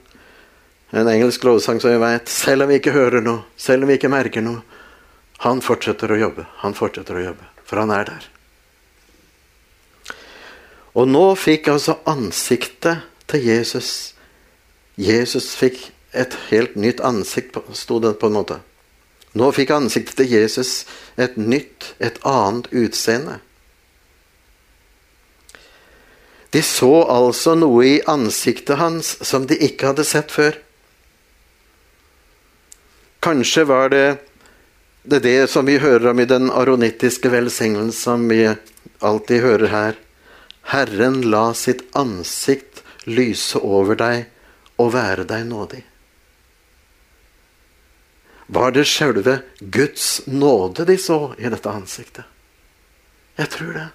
En 0.93 1.09
engelsk 1.09 1.45
lovsang 1.45 1.81
som 1.81 1.95
vi 1.95 2.01
vet. 2.03 2.29
Selv 2.29 2.67
om 2.67 2.73
vi 2.73 2.79
ikke 2.81 2.95
hører 2.95 3.25
noe, 3.25 3.47
selv 3.57 3.85
om 3.85 3.93
vi 3.93 3.99
ikke 3.99 4.13
merker 4.13 4.45
noe. 4.45 4.63
Han 5.43 5.63
fortsetter 5.65 6.13
å 6.13 6.21
jobbe. 6.21 6.47
Han 6.63 6.77
fortsetter 6.79 7.19
å 7.19 7.27
jobbe, 7.31 7.49
for 7.67 7.83
han 7.83 7.91
er 7.95 8.11
der. 8.13 8.29
Og 10.93 11.09
nå 11.09 11.25
fikk 11.41 11.73
altså 11.73 11.97
ansiktet 12.07 13.09
til 13.33 13.47
Jesus 13.49 14.13
Jesus 15.01 15.55
fikk 15.57 15.79
et 16.13 16.35
helt 16.51 16.75
nytt 16.77 17.01
ansikt, 17.01 17.57
sto 17.73 17.99
det 18.01 18.19
på 18.21 18.29
en 18.29 18.37
måte. 18.37 18.59
Nå 19.33 19.49
fikk 19.57 19.73
ansiktet 19.73 20.19
til 20.21 20.35
Jesus 20.35 20.85
et 21.17 21.39
nytt, 21.41 21.95
et 21.99 22.19
annet 22.29 22.69
utseende. 22.77 23.39
De 26.53 26.61
så 26.63 26.93
altså 27.09 27.55
noe 27.57 27.87
i 27.87 28.03
ansiktet 28.09 28.77
hans 28.77 29.15
som 29.25 29.47
de 29.49 29.57
ikke 29.57 29.93
hadde 29.93 30.05
sett 30.05 30.33
før. 30.35 30.59
Kanskje 33.25 33.65
var 33.71 33.93
det 33.93 34.07
det, 35.03 35.19
det 35.19 35.51
som 35.51 35.67
vi 35.67 35.79
hører 35.83 36.11
om 36.11 36.21
i 36.21 36.29
den 36.29 36.51
aronittiske 36.51 37.31
velsignelsen 37.33 37.93
som 37.93 38.29
vi 38.29 38.45
alltid 39.01 39.43
hører 39.43 39.73
her. 39.73 39.97
Herren 40.71 41.23
la 41.31 41.55
sitt 41.59 41.83
ansikt 41.99 42.83
lyse 43.05 43.59
over 43.59 43.99
deg 43.99 44.29
og 44.79 44.93
være 44.95 45.27
deg 45.27 45.49
nådig. 45.49 45.83
Var 48.53 48.77
det 48.77 48.85
sjølve 48.87 49.41
Guds 49.59 50.27
nåde 50.27 50.85
de 50.87 50.99
så 51.01 51.33
i 51.39 51.51
dette 51.51 51.73
ansiktet? 51.73 52.29
Jeg 53.41 53.51
tror 53.51 53.75
det. 53.75 53.89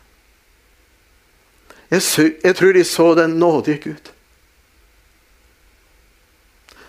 Jeg, 1.89 2.03
jeg 2.44 2.56
tror 2.56 2.74
de 2.74 2.84
så 2.84 3.08
den 3.15 3.38
nådige 3.39 3.77
Gud. 3.84 4.12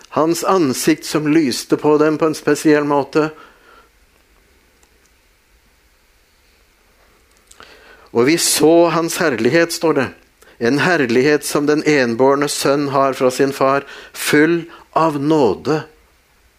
Hans 0.09 0.43
ansikt 0.43 1.05
som 1.05 1.27
lyste 1.27 1.77
på 1.77 1.97
dem 2.01 2.17
på 2.17 2.27
en 2.27 2.35
spesiell 2.35 2.83
måte. 2.83 3.29
Og 8.09 8.25
vi 8.25 8.37
så 8.41 8.89
hans 8.89 9.19
herlighet, 9.21 9.71
står 9.73 9.93
det. 9.93 10.07
En 10.59 10.81
herlighet 10.83 11.45
som 11.45 11.69
den 11.69 11.85
enbårne 11.87 12.49
sønn 12.51 12.89
har 12.91 13.13
fra 13.15 13.31
sin 13.31 13.53
far, 13.55 13.85
full 14.11 14.65
av 14.97 15.21
nåde 15.21 15.83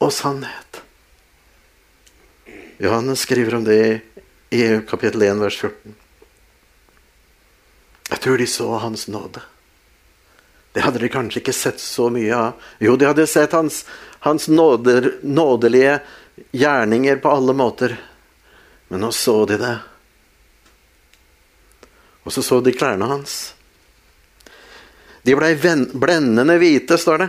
og 0.01 0.13
sannhet. 0.15 0.81
Johannes 2.81 3.27
skriver 3.27 3.59
om 3.59 3.67
det 3.67 4.01
i 4.51 4.63
kapittel 4.89 5.27
1, 5.27 5.43
vers 5.43 5.59
14. 5.61 6.00
Jeg 8.11 8.21
tror 8.21 8.39
de 8.39 8.47
så 8.47 8.69
Hans 8.83 9.09
nåde. 9.09 9.43
Det 10.73 10.85
hadde 10.85 11.03
de 11.03 11.11
kanskje 11.11 11.41
ikke 11.41 11.55
sett 11.55 11.81
så 11.83 12.11
mye 12.15 12.35
av. 12.37 12.67
Jo, 12.79 12.97
de 12.97 13.09
hadde 13.09 13.27
sett 13.27 13.53
Hans, 13.53 13.85
hans 14.27 14.49
nåder, 14.49 15.17
nådelige 15.23 15.99
gjerninger 16.53 17.17
på 17.23 17.31
alle 17.31 17.55
måter. 17.55 17.97
Men 18.89 19.01
nå 19.01 19.13
så 19.13 19.45
de 19.47 19.59
det. 19.59 19.77
Og 22.23 22.33
så 22.33 22.43
så 22.43 22.61
de 22.61 22.73
klærne 22.75 23.07
hans. 23.11 23.55
De 25.23 25.35
blei 25.37 25.55
blendende 25.57 26.57
hvite, 26.61 26.99
står 26.99 27.25
det. 27.25 27.29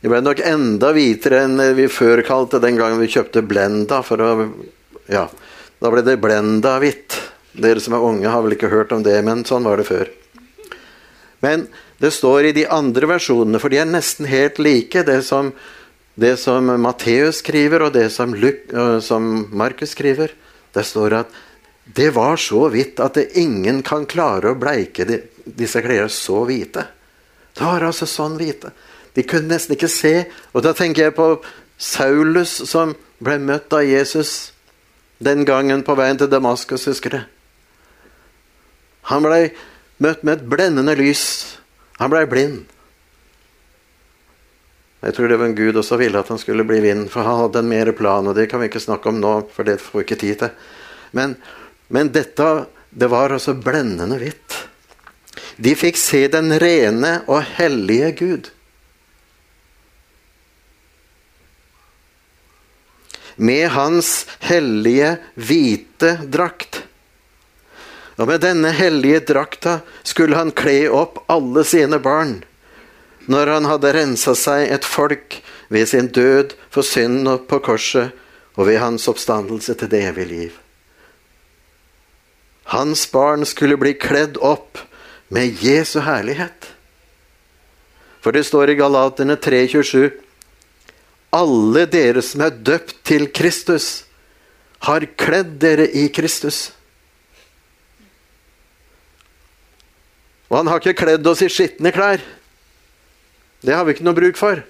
De 0.00 0.10
ble 0.12 0.20
nok 0.22 0.40
enda 0.44 0.92
hvitere 0.94 1.42
enn 1.46 1.60
vi 1.74 1.88
før 1.90 2.22
kalte 2.26 2.60
den 2.62 2.78
gangen 2.78 3.00
vi 3.02 3.10
kjøpte 3.10 3.42
Blenda. 3.42 4.02
For 4.06 4.22
å, 4.22 4.30
ja, 5.10 5.24
da 5.82 5.92
ble 5.92 6.04
det 6.06 6.18
blenda 6.22 6.76
hvitt. 6.82 7.16
Dere 7.56 7.80
som 7.80 7.96
er 7.96 8.04
unge, 8.04 8.28
har 8.28 8.44
vel 8.44 8.56
ikke 8.56 8.72
hørt 8.72 8.92
om 8.92 9.04
det, 9.04 9.16
men 9.24 9.44
sånn 9.48 9.64
var 9.64 9.80
det 9.80 9.88
før. 9.88 10.10
Men 11.44 11.66
det 12.02 12.12
står 12.12 12.50
i 12.50 12.54
de 12.56 12.66
andre 12.72 13.08
versjonene, 13.08 13.60
for 13.62 13.72
de 13.72 13.80
er 13.80 13.88
nesten 13.88 14.28
helt 14.28 14.60
like, 14.60 15.04
det 15.06 15.22
som, 15.24 15.52
det 16.20 16.34
som 16.40 16.68
Matteus 16.82 17.40
skriver, 17.40 17.86
og 17.86 17.94
det 17.96 18.10
som, 18.12 18.34
som 19.04 19.30
Markus 19.56 19.94
skriver. 19.96 20.34
Der 20.76 20.84
står 20.84 21.20
at 21.22 21.36
det 21.96 22.10
var 22.16 22.36
så 22.40 22.66
hvitt 22.72 23.00
at 23.00 23.16
ingen 23.38 23.80
kan 23.86 24.04
klare 24.10 24.52
å 24.52 24.58
bleike 24.58 25.06
de, 25.08 25.20
disse 25.46 25.80
klærne 25.84 26.10
så 26.12 26.42
hvite. 26.48 26.82
Det 27.56 27.64
var 27.64 27.86
altså 27.86 28.08
sånn 28.10 28.36
hvite. 28.40 28.72
De 29.16 29.24
kunne 29.24 29.54
nesten 29.54 29.76
ikke 29.76 29.88
se. 29.88 30.26
Og 30.52 30.64
da 30.66 30.74
tenker 30.76 31.06
jeg 31.06 31.16
på 31.16 31.28
Saulus 31.80 32.58
som 32.68 32.92
ble 33.22 33.38
møtt 33.40 33.72
av 33.72 33.86
Jesus 33.86 34.50
den 35.24 35.46
gangen 35.48 35.80
på 35.86 35.94
veien 35.96 36.18
til 36.20 36.28
Damaskus, 36.28 36.84
husker 36.90 37.14
du? 37.14 37.20
Han 39.10 39.26
blei 39.26 39.42
møtt 40.02 40.24
med 40.26 40.40
et 40.40 40.48
blendende 40.50 40.96
lys. 40.98 41.24
Han 42.00 42.12
blei 42.12 42.24
blind. 42.28 42.64
Jeg 45.06 45.14
tror 45.14 45.28
det 45.30 45.36
var 45.38 45.50
en 45.50 45.58
Gud 45.58 45.76
også 45.78 45.98
ville 46.00 46.18
at 46.18 46.30
han 46.32 46.40
skulle 46.40 46.64
bli 46.66 46.80
vind, 46.82 47.04
for 47.12 47.22
han 47.22 47.44
hadde 47.44 47.60
en 47.62 47.68
mer 47.70 47.92
plan, 47.94 48.26
og 48.26 48.34
det 48.34 48.48
kan 48.50 48.58
vi 48.62 48.70
ikke 48.70 48.82
snakke 48.82 49.12
om 49.12 49.20
nå, 49.22 49.34
for 49.54 49.68
det 49.68 49.76
får 49.78 50.00
vi 50.00 50.06
ikke 50.06 50.18
tid 50.18 50.40
til. 50.40 50.72
Men, 51.14 51.36
men 51.92 52.10
dette 52.14 52.48
det 52.90 53.10
var 53.12 53.34
altså 53.36 53.54
blendende 53.54 54.18
hvitt. 54.18 54.56
De 55.60 55.74
fikk 55.76 55.98
se 56.00 56.24
den 56.32 56.54
rene 56.60 57.20
og 57.28 57.44
hellige 57.58 58.10
Gud. 58.16 58.50
Med 63.36 63.68
hans 63.76 64.24
hellige, 64.48 65.18
hvite 65.36 66.16
drakt. 66.32 66.85
Og 68.16 68.28
med 68.30 68.40
denne 68.40 68.72
hellige 68.72 69.20
drakta 69.28 69.80
skulle 70.06 70.38
han 70.38 70.54
kle 70.56 70.86
opp 70.88 71.20
alle 71.32 71.64
sine 71.68 71.98
barn, 72.00 72.38
når 73.28 73.52
han 73.52 73.68
hadde 73.68 73.92
rensa 73.96 74.32
seg 74.38 74.70
et 74.72 74.86
folk 74.86 75.40
ved 75.68 75.88
sin 75.90 76.08
død 76.08 76.54
for 76.72 76.86
synden 76.86 77.42
på 77.48 77.60
korset 77.64 78.14
og 78.56 78.68
ved 78.70 78.80
hans 78.80 79.08
oppstandelse 79.10 79.74
til 79.76 79.90
det 79.92 80.04
evige 80.08 80.30
liv. 80.30 80.54
Hans 82.72 83.04
barn 83.12 83.44
skulle 83.46 83.76
bli 83.78 83.92
kledd 83.94 84.40
opp 84.42 84.80
med 85.28 85.62
Jesu 85.62 86.00
herlighet. 86.06 86.72
For 88.24 88.34
det 88.34 88.46
står 88.48 88.72
i 88.72 88.78
Galaterne 88.78 89.36
3,27.: 89.36 90.10
Alle 91.36 91.84
dere 91.86 92.22
som 92.22 92.42
er 92.42 92.50
døpt 92.50 92.96
til 93.04 93.28
Kristus, 93.30 94.04
har 94.82 95.06
kledd 95.18 95.60
dere 95.62 95.86
i 95.86 96.08
Kristus. 96.08 96.72
Og 100.48 100.60
han 100.60 100.70
har 100.70 100.80
ikke 100.80 101.00
kledd 101.04 101.26
oss 101.26 101.42
i 101.42 101.50
skitne 101.50 101.92
klær. 101.94 102.22
Det 103.66 103.74
har 103.74 103.86
vi 103.86 103.96
ikke 103.96 104.06
noe 104.06 104.16
bruk 104.16 104.38
for. 104.38 104.62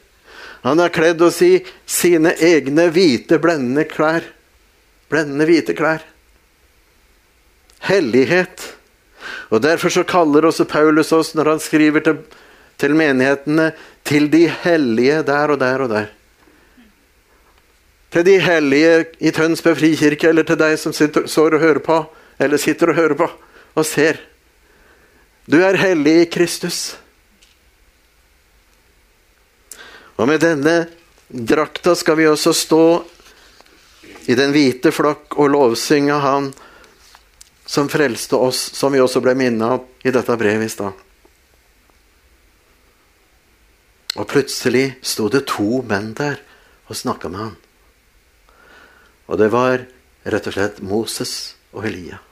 Han 0.65 0.81
har 0.81 0.95
kledd 0.95 1.23
oss 1.23 1.43
i 1.45 1.61
sine 1.87 2.33
egne 2.43 2.89
hvite, 2.95 3.39
blendende 3.43 3.85
klær. 3.89 4.25
Blendende 5.13 5.47
hvite 5.49 5.77
klær. 5.77 6.05
Hellighet. 7.87 8.73
Og 9.53 9.63
Derfor 9.63 9.93
så 9.93 10.03
kaller 10.09 10.49
også 10.49 10.65
Paulus 10.65 11.13
oss, 11.13 11.35
når 11.35 11.53
han 11.53 11.63
skriver 11.63 12.03
til, 12.03 12.23
til 12.81 12.97
menighetene, 12.99 13.73
til 14.07 14.31
de 14.33 14.47
hellige 14.65 15.23
der 15.27 15.53
og 15.55 15.61
der 15.61 15.85
og 15.85 15.93
der. 15.93 16.09
Til 18.13 18.25
de 18.27 18.39
hellige 18.41 19.05
i 19.21 19.31
Tønsberg 19.31 19.77
frikirke, 19.77 20.31
eller 20.31 20.47
til 20.47 20.59
deg 20.59 20.79
som 20.81 20.95
sitter, 20.97 21.27
og 21.27 21.61
hører 21.61 21.83
på, 21.85 21.99
eller 22.39 22.57
sitter 22.57 22.91
og 22.91 22.99
hører 22.99 23.19
på 23.19 23.29
og 23.77 23.85
ser. 23.87 24.19
Du 25.47 25.61
er 25.63 25.79
hellig 25.79 26.15
i 26.23 26.31
Kristus. 26.31 26.97
Og 30.19 30.27
med 30.27 30.43
denne 30.43 30.89
drakta 31.29 31.95
skal 31.95 32.19
vi 32.19 32.27
også 32.27 32.51
stå 32.57 32.87
i 34.27 34.35
den 34.35 34.51
hvite 34.51 34.91
flokk 34.91 35.37
og 35.39 35.53
lovsynge 35.55 36.19
Han 36.19 36.51
som 37.67 37.91
frelste 37.91 38.39
oss, 38.39 38.59
som 38.75 38.95
vi 38.95 39.03
også 39.03 39.23
ble 39.23 39.37
minnet 39.39 39.79
om 39.79 39.87
i 40.07 40.15
dette 40.15 40.39
brevet 40.39 40.67
i 40.67 40.73
stad. 40.73 40.99
Og 44.17 44.27
plutselig 44.31 44.97
sto 45.03 45.31
det 45.31 45.45
to 45.51 45.83
menn 45.87 46.13
der 46.19 46.41
og 46.87 46.99
snakka 46.99 47.31
med 47.31 47.43
han. 47.43 47.57
Og 49.27 49.43
det 49.43 49.51
var 49.55 49.83
rett 50.27 50.47
og 50.51 50.59
slett 50.59 50.83
Moses 50.83 51.35
og 51.75 51.87
Elia 51.87 52.26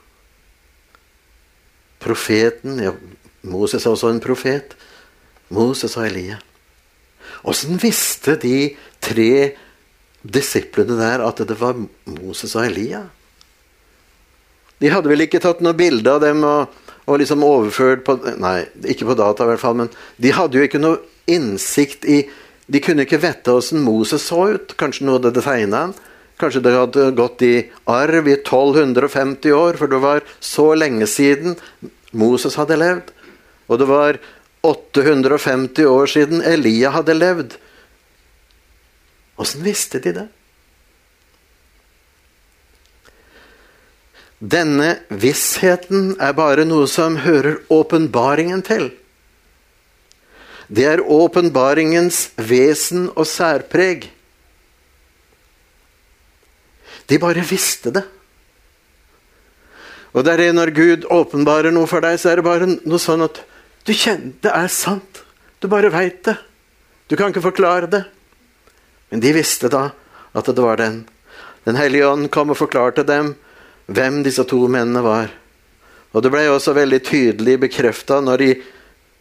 profeten 2.05 2.79
ja, 2.83 2.93
Moses 3.45 3.85
er 3.85 3.93
også 3.93 4.11
en 4.13 4.23
profet. 4.23 4.75
Moses 5.53 5.93
og 5.97 6.07
Elia. 6.07 6.39
Åssen 7.45 7.77
visste 7.81 8.37
de 8.41 8.73
tre 9.03 9.55
disiplene 10.25 10.97
der 10.97 11.21
at 11.25 11.43
det 11.45 11.57
var 11.59 11.77
Moses 11.77 12.55
og 12.57 12.65
Elia? 12.65 13.03
De 14.81 14.91
hadde 14.91 15.11
vel 15.11 15.25
ikke 15.25 15.41
tatt 15.43 15.61
noe 15.63 15.77
bilde 15.77 16.11
av 16.11 16.23
dem 16.23 16.41
og, 16.45 16.73
og 17.05 17.21
liksom 17.21 17.45
overført 17.45 18.03
på 18.07 18.17
Nei, 18.41 18.65
ikke 18.91 19.07
på 19.11 19.17
data 19.17 19.45
i 19.45 19.53
hvert 19.53 19.61
fall, 19.61 19.77
men 19.83 19.93
de 20.21 20.33
hadde 20.35 20.59
jo 20.59 20.65
ikke 20.65 20.81
noe 20.81 20.99
innsikt 21.31 22.05
i 22.09 22.25
De 22.65 22.81
kunne 22.81 23.05
ikke 23.05 23.21
vite 23.21 23.53
åssen 23.53 23.83
Moses 23.85 24.23
så 24.25 24.39
ut. 24.55 24.71
Kanskje 24.73 25.05
noe 25.05 25.19
hadde 25.19 25.43
tegna 25.45 25.83
han. 25.83 25.91
Kanskje 26.41 26.63
det 26.65 26.71
hadde 26.73 27.03
gått 27.15 27.43
i 27.45 27.53
arv 27.87 28.25
i 28.25 28.33
1250 28.39 29.53
år, 29.53 29.77
for 29.77 29.91
det 29.91 29.99
var 30.01 30.23
så 30.41 30.71
lenge 30.73 31.05
siden 31.07 31.53
Moses 32.15 32.55
hadde 32.59 32.79
levd. 32.79 33.11
Og 33.67 33.81
det 33.81 33.89
var 33.89 34.19
850 34.65 35.85
år 35.89 36.09
siden 36.09 36.41
Elia 36.45 36.93
hadde 36.95 37.17
levd. 37.17 37.57
Åssen 39.41 39.65
visste 39.65 39.99
de 40.01 40.15
det? 40.15 40.27
Denne 44.39 44.89
vissheten 45.09 46.15
er 46.21 46.35
bare 46.37 46.65
noe 46.67 46.87
som 46.91 47.17
hører 47.23 47.61
åpenbaringen 47.71 48.61
til. 48.67 48.89
Det 50.67 50.85
er 50.89 51.01
åpenbaringens 51.01 52.31
vesen 52.35 53.07
og 53.13 53.27
særpreg. 53.29 54.09
De 57.05 57.19
bare 57.21 57.45
visste 57.45 57.93
det. 57.93 58.03
Og 60.15 60.23
det 60.23 60.31
er 60.31 60.45
det 60.45 60.51
når 60.55 60.71
Gud 60.71 61.07
åpenbarer 61.11 61.73
noe 61.75 61.87
for 61.91 62.03
deg, 62.03 62.15
så 62.19 62.31
er 62.31 62.39
det 62.39 62.47
bare 62.47 62.69
noe 62.71 63.01
sånn 63.01 63.25
at 63.25 63.41
du 63.85 63.91
kjenner 63.91 64.31
det 64.41 64.51
er 64.55 64.71
sant. 64.71 65.23
Du 65.59 65.67
bare 65.71 65.91
veit 65.91 66.21
det. 66.25 66.37
Du 67.11 67.17
kan 67.19 67.33
ikke 67.33 67.43
forklare 67.43 67.89
det. 67.91 68.05
Men 69.11 69.21
de 69.21 69.33
visste 69.35 69.69
da 69.71 69.89
at 70.35 70.47
det 70.47 70.63
var 70.63 70.79
den. 70.79 71.03
Den 71.67 71.77
hellige 71.77 72.07
ånd 72.07 72.29
kom 72.31 72.53
og 72.53 72.59
forklarte 72.59 73.03
dem 73.05 73.33
hvem 73.91 74.21
disse 74.25 74.45
to 74.47 74.61
mennene 74.71 75.03
var. 75.03 75.33
Og 76.15 76.23
det 76.23 76.31
ble 76.31 76.45
også 76.47 76.73
veldig 76.77 77.01
tydelig 77.05 77.57
bekrefta 77.65 78.21
når 78.23 78.41
de 78.41 78.49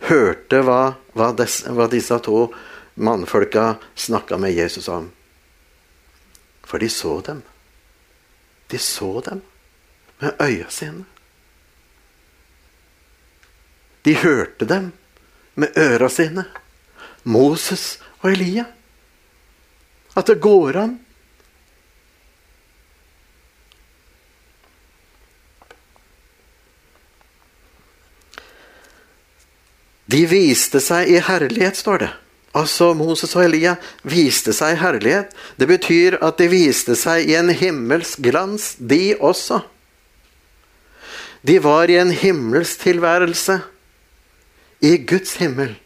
hørte 0.07 0.61
hva, 0.63 0.95
hva, 1.17 1.33
des, 1.37 1.65
hva 1.75 1.89
disse 1.91 2.19
to 2.23 2.47
mannfolka 2.95 3.75
snakka 3.99 4.39
med 4.39 4.55
Jesus 4.55 4.87
om. 4.93 5.11
For 6.63 6.79
de 6.79 6.89
så 6.93 7.19
dem. 7.27 7.43
De 8.71 8.79
så 8.81 9.19
dem 9.27 9.43
med 10.19 10.33
øya 10.41 10.71
sine. 10.71 11.05
De 14.05 14.15
hørte 14.15 14.69
dem 14.69 14.93
med 15.55 15.79
øra 15.79 16.09
sine. 16.09 16.45
Moses 17.23 17.99
og 18.21 18.33
Elia. 18.33 18.65
At 20.17 20.27
det 20.27 20.41
går 20.41 20.77
an. 20.77 20.99
De 30.05 30.21
viste 30.31 30.79
seg 30.85 31.09
i 31.11 31.19
herlighet, 31.25 31.81
står 31.81 32.05
det. 32.05 32.11
Altså 32.55 32.93
Moses 32.95 33.33
og 33.35 33.49
Elia 33.49 33.73
viste 34.07 34.53
seg 34.55 34.77
i 34.77 34.83
herlighet. 34.85 35.33
Det 35.59 35.67
betyr 35.67 36.21
at 36.23 36.39
de 36.39 36.47
viste 36.53 36.95
seg 36.99 37.27
i 37.27 37.35
en 37.41 37.51
himmelsk 37.51 38.21
glans, 38.23 38.75
de 38.79 39.17
også. 39.19 39.65
De 41.47 41.59
var 41.61 41.91
i 41.91 41.97
en 42.01 42.11
himmelstilværelse. 42.11 43.61
I 44.81 44.97
Guds 45.07 45.37
himmel. 45.37 45.77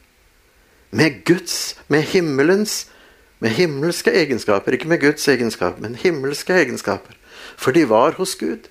Med 0.91 1.25
Guds, 1.25 1.77
med 1.88 2.03
himmelens, 2.03 2.87
med 3.38 3.50
himmelske 3.50 4.11
egenskaper. 4.11 4.73
Ikke 4.73 4.88
med 4.88 5.00
Guds 5.00 5.29
egenskaper, 5.29 5.81
men 5.81 5.95
himmelske 5.95 6.53
egenskaper. 6.53 7.15
For 7.57 7.71
de 7.71 7.88
var 7.88 8.17
hos 8.19 8.37
Gud. 8.37 8.69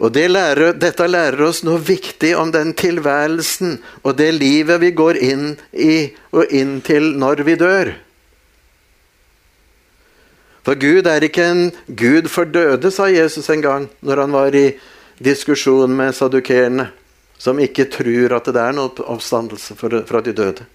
Og 0.00 0.14
det 0.14 0.30
lærer, 0.30 0.72
Dette 0.80 1.06
lærer 1.06 1.42
oss 1.44 1.60
noe 1.66 1.80
viktig 1.84 2.32
om 2.40 2.52
den 2.54 2.72
tilværelsen 2.72 3.76
og 4.00 4.16
det 4.16 4.30
livet 4.38 4.80
vi 4.80 4.94
går 4.96 5.18
inn 5.20 5.50
i 5.76 6.08
og 6.32 6.54
inn 6.56 6.78
til 6.80 7.12
når 7.20 7.44
vi 7.44 7.58
dør. 7.60 7.92
For 10.64 10.76
Gud 10.76 11.06
er 11.08 11.24
ikke 11.24 11.44
en 11.44 11.70
gud 11.86 12.28
for 12.28 12.44
døde, 12.44 12.90
sa 12.92 13.08
Jesus 13.08 13.48
en 13.50 13.62
gang 13.64 13.86
når 14.04 14.24
han 14.24 14.34
var 14.34 14.56
i 14.56 14.66
diskusjon 15.20 15.92
med 15.96 16.14
sadukerene, 16.16 16.90
som 17.40 17.60
ikke 17.60 17.88
tror 17.92 18.36
at 18.36 18.52
det 18.52 18.60
er 18.60 18.76
noe 18.76 19.08
oppstandelse 19.08 19.76
fra 19.78 20.20
de 20.24 20.36
døde. 20.36 20.68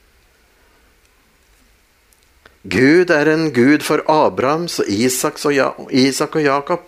Gud 2.65 3.11
er 3.13 3.29
en 3.29 3.51
gud 3.53 3.85
for 3.85 4.01
Abrahams 4.09 4.79
og 4.81 4.89
Isaks 4.89 5.45
og, 5.45 5.53
ja 5.53 5.69
Isak 5.93 6.39
og 6.39 6.41
Jakob. 6.47 6.85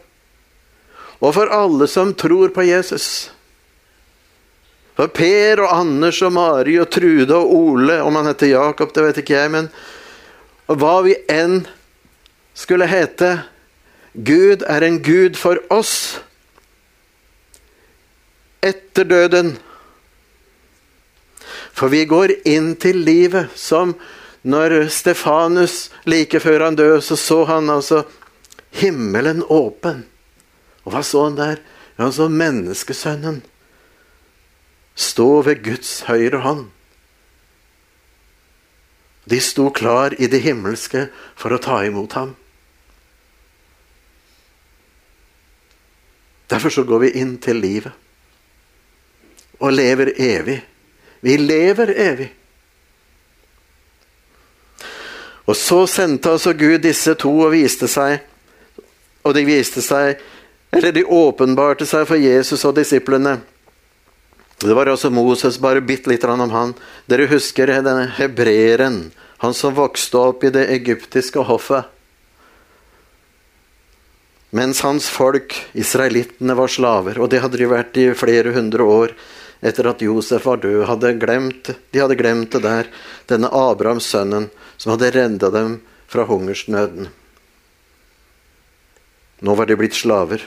Og 1.21 1.33
for 1.35 1.53
alle 1.53 1.85
som 1.89 2.15
tror 2.17 2.49
på 2.53 2.65
Jesus. 2.65 3.29
For 4.97 5.13
Per 5.13 5.61
og 5.61 5.73
Anders 5.75 6.23
og 6.25 6.33
Mari 6.33 6.79
og 6.81 6.89
Trude 6.89 7.37
og 7.37 7.53
Ole, 7.53 7.99
om 8.01 8.17
han 8.17 8.31
heter 8.31 8.55
Jakob, 8.55 8.93
det 8.95 9.03
vet 9.05 9.21
ikke 9.21 9.37
jeg, 9.37 9.53
men 9.53 9.69
hva 10.65 10.95
vi 11.05 11.13
enn 11.29 11.61
skulle 12.57 12.89
hete 12.89 13.37
Gud 14.17 14.63
er 14.65 14.81
en 14.81 14.97
gud 15.05 15.37
for 15.37 15.59
oss 15.69 16.17
etter 18.65 19.05
døden. 19.05 19.51
For 21.77 21.93
vi 21.93 22.01
går 22.09 22.33
inn 22.49 22.71
til 22.81 23.03
livet 23.05 23.53
som 23.53 23.93
når 24.47 24.87
Stefanus 24.89 25.91
like 26.09 26.39
før 26.41 26.65
han 26.65 26.79
døde, 26.79 27.01
så 27.05 27.15
så 27.15 27.43
han 27.45 27.69
altså 27.69 28.07
himmelen 28.73 29.43
åpen. 29.43 30.05
Og 30.85 30.95
hva 30.95 31.03
så 31.05 31.27
han 31.27 31.37
der? 31.37 31.61
Han 32.01 32.13
så 32.13 32.25
menneskesønnen 32.29 33.43
stå 34.97 35.43
ved 35.45 35.61
Guds 35.65 36.07
høyre 36.09 36.41
hånd. 36.41 36.65
De 39.29 39.37
sto 39.43 39.69
klar 39.69 40.15
i 40.17 40.29
det 40.31 40.41
himmelske 40.41 41.07
for 41.37 41.53
å 41.53 41.61
ta 41.61 41.83
imot 41.85 42.17
ham. 42.17 42.33
Derfor 46.47 46.69
så 46.69 46.83
går 46.87 46.99
vi 46.99 47.13
inn 47.19 47.37
til 47.43 47.59
livet 47.59 47.91
og 49.57 49.73
lever 49.73 50.13
evig. 50.21 50.59
Vi 51.25 51.37
lever 51.37 51.91
evig. 51.97 52.27
Og 55.47 55.55
så 55.55 55.85
sendte 55.87 56.31
altså 56.35 56.53
Gud 56.53 56.83
disse 56.83 57.15
to 57.19 57.31
og 57.39 57.53
viste 57.55 57.87
seg, 57.89 58.19
og 59.23 59.35
de 59.35 59.45
viste 59.47 59.83
seg 59.83 60.19
Eller 60.67 60.91
de 60.91 61.05
åpenbarte 61.07 61.85
seg 61.87 62.03
for 62.09 62.19
Jesus 62.19 62.65
og 62.67 62.73
disiplene. 62.75 63.37
Det 64.59 64.73
var 64.75 64.89
også 64.91 65.07
Moses, 65.09 65.55
bare 65.63 65.79
bitte 65.79 66.11
litt 66.11 66.25
om 66.27 66.41
han. 66.51 66.73
Dere 67.07 67.29
husker 67.31 67.71
denne 67.71 68.09
hebreeren, 68.17 68.97
han 69.39 69.53
som 69.55 69.77
vokste 69.77 70.19
opp 70.19 70.43
i 70.43 70.51
det 70.51 70.65
egyptiske 70.75 71.39
hoffet. 71.39 71.87
Mens 74.55 74.79
hans 74.85 75.09
folk, 75.11 75.55
israelittene, 75.75 76.55
var 76.55 76.71
slaver, 76.71 77.19
og 77.19 77.31
det 77.31 77.41
hadde 77.43 77.59
de 77.59 77.67
vært 77.67 77.99
i 77.99 78.07
flere 78.15 78.53
hundre 78.55 78.85
år 78.87 79.15
etter 79.65 79.89
at 79.89 80.03
Josef 80.05 80.45
var 80.45 80.61
død, 80.63 80.85
hadde 80.87 81.13
glemt, 81.19 81.71
de 81.91 81.99
hadde 81.99 82.15
glemt 82.19 82.53
det 82.53 82.61
der, 82.63 82.89
denne 83.27 83.49
Abrahams 83.51 84.07
sønnen 84.07 84.47
som 84.77 84.93
hadde 84.93 85.11
redda 85.15 85.49
dem 85.51 85.79
fra 86.07 86.27
hungersnøden. 86.29 87.09
Nå 89.43 89.55
var 89.57 89.67
de 89.69 89.77
blitt 89.77 89.97
slaver. 89.97 90.45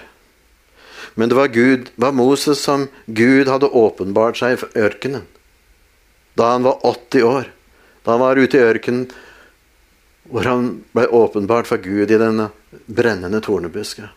Men 1.14 1.28
det 1.28 1.36
var, 1.36 1.50
Gud, 1.52 1.90
var 2.00 2.14
Moses 2.16 2.62
som 2.62 2.86
Gud 3.06 3.50
hadde 3.50 3.68
åpenbart 3.68 4.38
seg 4.40 4.56
i 4.56 4.80
ørkenen. 4.80 5.26
Da 6.38 6.54
han 6.54 6.64
var 6.64 6.80
80 6.86 7.26
år. 7.26 7.50
Da 8.06 8.14
han 8.14 8.22
var 8.22 8.38
ute 8.38 8.56
i 8.56 8.64
ørkenen 8.64 9.10
hvor 10.30 10.46
han 10.46 10.66
ble 10.94 11.08
åpenbart 11.10 11.66
for 11.66 11.82
Gud 11.82 12.10
i 12.10 12.18
denne 12.20 12.50
brennende 12.86 13.40
tornebuske. 13.44 14.08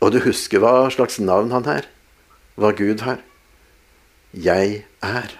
Og 0.00 0.12
du 0.12 0.20
husker 0.22 0.62
hva 0.62 0.86
slags 0.92 1.18
navn 1.18 1.52
han 1.54 1.66
her? 1.66 1.88
Hva 2.56 2.72
Gud 2.76 3.02
har? 3.06 3.22
Jeg 4.32 4.84
er 5.04 5.32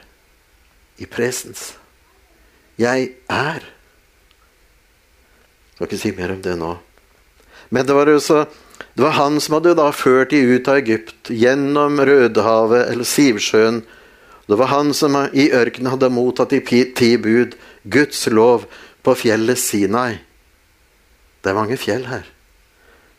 i 0.98 1.06
presens. 1.08 1.74
Jeg 2.80 3.12
er. 3.28 3.62
Jeg 5.66 5.76
skal 5.76 5.86
ikke 5.88 6.00
si 6.00 6.12
mer 6.16 6.32
om 6.32 6.42
det 6.44 6.56
nå. 6.58 6.72
Men 7.70 7.86
det 7.86 7.96
var, 7.96 8.10
så, 8.22 8.44
det 8.94 9.04
var 9.04 9.16
han 9.18 9.40
som 9.42 9.58
hadde 9.58 9.76
da 9.76 9.90
ført 9.92 10.32
de 10.32 10.40
ut 10.40 10.68
av 10.70 10.80
Egypt, 10.80 11.30
gjennom 11.32 12.00
Rødehavet 12.00 12.88
eller 12.92 13.04
Sivsjøen. 13.04 13.82
Det 14.46 14.58
var 14.60 14.70
han 14.70 14.92
som 14.94 15.16
i 15.34 15.48
ørkenen 15.52 15.90
hadde 15.92 16.12
mottatt 16.14 16.54
de 16.54 16.62
ti 16.94 17.16
bud, 17.20 17.56
Guds 17.82 18.26
lov, 18.30 18.68
på 19.02 19.14
fjellet 19.14 19.58
Sinai. 19.60 20.25
Det 21.46 21.52
er 21.52 21.60
mange 21.60 21.76
fjell 21.78 22.08
her. 22.10 22.24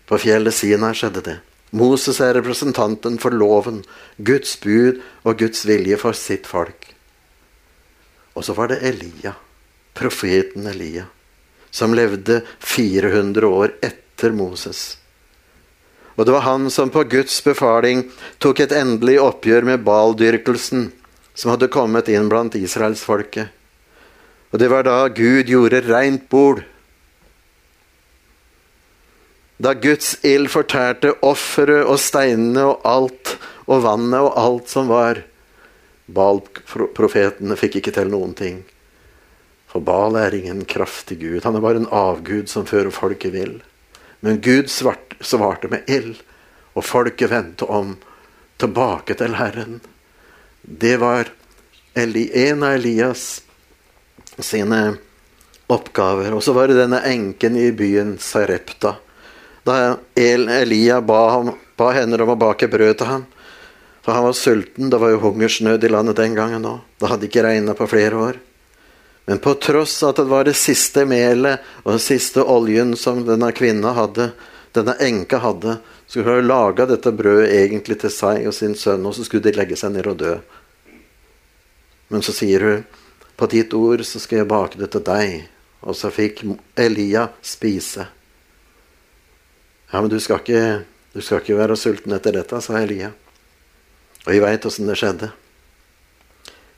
På 0.04 0.18
fjellet 0.20 0.52
Sinai 0.52 0.92
skjedde 1.00 1.22
det. 1.24 1.38
Moses 1.72 2.20
er 2.20 2.34
representanten 2.36 3.16
for 3.24 3.32
loven, 3.32 3.86
Guds 4.20 4.58
bud 4.60 5.00
og 5.24 5.40
Guds 5.40 5.63
vilje 5.63 5.96
for 6.02 6.12
sitt 6.12 6.44
folk. 6.48 6.90
Og 8.36 8.44
så 8.44 8.52
var 8.60 8.74
det 8.74 8.82
Elia, 8.84 9.32
profeten 9.96 10.68
Elia, 10.68 11.08
som 11.72 11.96
levde 11.96 12.42
400 12.60 13.48
år 13.48 13.78
etter 13.80 14.36
Moses. 14.36 14.98
Og 16.20 16.28
det 16.28 16.36
var 16.36 16.50
han 16.52 16.68
som 16.68 16.92
på 16.92 17.08
Guds 17.08 17.40
befaling 17.48 18.10
tok 18.44 18.60
et 18.60 18.76
endelig 18.76 19.22
oppgjør 19.24 19.72
med 19.72 19.88
baldyrkelsen 19.88 20.90
som 21.32 21.56
hadde 21.56 21.72
kommet 21.72 22.12
inn 22.12 22.28
blant 22.28 22.60
israelsfolket. 22.60 23.56
Og 24.52 24.60
det 24.60 24.68
var 24.68 24.84
da 24.84 25.06
Gud 25.08 25.48
gjorde 25.48 25.86
reint 25.88 26.28
bord 26.28 26.68
da 29.58 29.74
Guds 29.74 30.15
ild 30.26 30.52
fortærte 30.54 31.15
offeret 31.26 31.88
og 31.89 31.98
steinene 32.02 32.65
og 32.72 32.84
alt, 32.86 33.38
og 33.65 33.84
vannet 33.84 34.22
og 34.22 34.36
alt 34.38 34.70
som 34.72 34.89
var. 34.91 35.24
Baal-profetene 36.08 37.58
fikk 37.60 37.80
ikke 37.80 37.96
til 37.98 38.12
noen 38.13 38.36
ting. 38.38 38.62
For 39.67 39.84
Baal 39.84 40.15
er 40.22 40.36
ingen 40.38 40.62
kraftig 40.70 41.20
gud. 41.24 41.41
Han 41.43 41.58
er 41.58 41.65
bare 41.65 41.82
en 41.82 41.89
avgud 41.91 42.48
som 42.52 42.67
fører 42.70 42.93
folket 42.93 43.34
vill. 43.34 43.58
Men 44.22 44.39
Gud 44.41 44.70
svarte 44.72 45.72
med 45.72 45.89
ild, 45.91 46.15
og 46.78 46.86
folket 46.86 47.34
vendte 47.34 47.65
om 47.65 47.98
tilbake 48.62 49.17
til 49.17 49.36
Herren. 49.38 49.82
Det 50.62 50.96
var 51.02 51.34
en 51.98 52.63
av 52.63 52.78
Elias 52.78 53.41
sine 54.38 54.98
oppgaver. 55.67 56.34
Og 56.38 56.43
så 56.46 56.54
var 56.54 56.70
det 56.70 56.78
denne 56.78 57.02
enken 57.10 57.58
i 57.58 57.72
byen 57.76 58.15
Sarepta. 58.22 58.96
Da 59.67 59.97
Elia 60.15 61.01
ba, 61.03 61.43
ba 61.75 61.91
henne 61.91 62.19
om 62.23 62.32
å 62.32 62.39
bake 62.39 62.69
brød 62.71 62.99
til 63.01 63.10
ham. 63.10 63.25
For 64.06 64.15
han 64.15 64.23
var 64.23 64.36
sulten. 64.39 64.89
Det 64.89 64.99
var 65.01 65.12
jo 65.12 65.23
hungersnød 65.25 65.84
i 65.84 65.91
landet 65.91 66.15
den 66.21 66.38
gangen 66.38 66.67
òg. 66.69 66.86
Det 66.95 67.10
hadde 67.12 67.27
ikke 67.27 67.43
regna 67.43 67.75
på 67.75 67.89
flere 67.91 68.21
år. 68.30 68.39
Men 69.27 69.41
på 69.43 69.58
tross 69.60 69.99
at 70.08 70.21
det 70.21 70.30
var 70.30 70.47
det 70.47 70.56
siste 70.56 71.03
melet 71.03 71.60
og 71.84 71.97
den 71.97 71.99
siste 71.99 72.45
oljen 72.47 72.95
som 72.95 73.25
denne 73.27 73.51
kvinna 73.51 73.91
hadde, 73.97 74.30
denne 74.71 74.95
enka 75.03 75.41
hadde, 75.43 75.82
skulle 76.08 76.38
hun 76.38 76.47
laga 76.47 76.86
dette 76.88 77.12
brødet 77.12 77.51
egentlig 77.51 77.99
til 77.99 78.13
seg 78.13 78.47
og 78.47 78.56
sin 78.56 78.77
sønn, 78.80 79.03
og 79.03 79.17
så 79.17 79.27
skulle 79.27 79.49
de 79.49 79.58
legge 79.58 79.75
seg 79.75 79.91
ned 79.91 80.08
og 80.08 80.21
dø. 80.21 80.38
Men 82.08 82.23
så 82.23 82.32
sier 82.32 82.63
hun, 82.63 82.86
på 83.36 83.51
ditt 83.51 83.75
ord 83.75 84.06
så 84.08 84.23
skal 84.23 84.45
jeg 84.45 84.53
bake 84.53 84.80
det 84.80 84.93
til 84.95 85.03
deg. 85.03 85.41
Og 85.84 85.99
så 85.99 86.08
fikk 86.08 86.45
Elia 86.80 87.27
spise. 87.43 88.08
Ja, 89.91 90.02
men 90.02 90.10
du 90.12 90.19
skal 90.19 90.41
ikke, 90.41 90.84
du 91.13 91.21
skal 91.23 91.41
ikke 91.41 91.58
være 91.60 91.78
sulten 91.80 92.15
etter 92.17 92.36
dette, 92.36 92.60
sa 92.62 92.82
Elia. 92.82 93.13
Og 94.26 94.34
vi 94.34 94.41
veit 94.43 94.65
åssen 94.67 94.89
det 94.89 94.97
skjedde. 95.00 95.32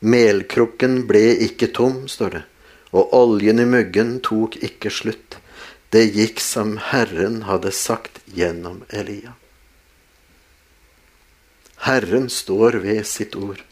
Melkrukken 0.06 1.02
ble 1.10 1.24
ikke 1.50 1.72
tom, 1.76 2.04
står 2.08 2.38
det, 2.38 2.44
og 2.96 3.14
oljen 3.18 3.60
i 3.60 3.68
muggen 3.68 4.20
tok 4.24 4.60
ikke 4.64 4.92
slutt. 4.94 5.40
Det 5.90 6.06
gikk 6.14 6.40
som 6.44 6.78
Herren 6.92 7.42
hadde 7.50 7.74
sagt 7.74 8.22
gjennom 8.38 8.84
Elia. 8.94 9.34
Herren 11.88 12.30
står 12.30 12.78
ved 12.84 13.02
sitt 13.08 13.36
ord. 13.40 13.64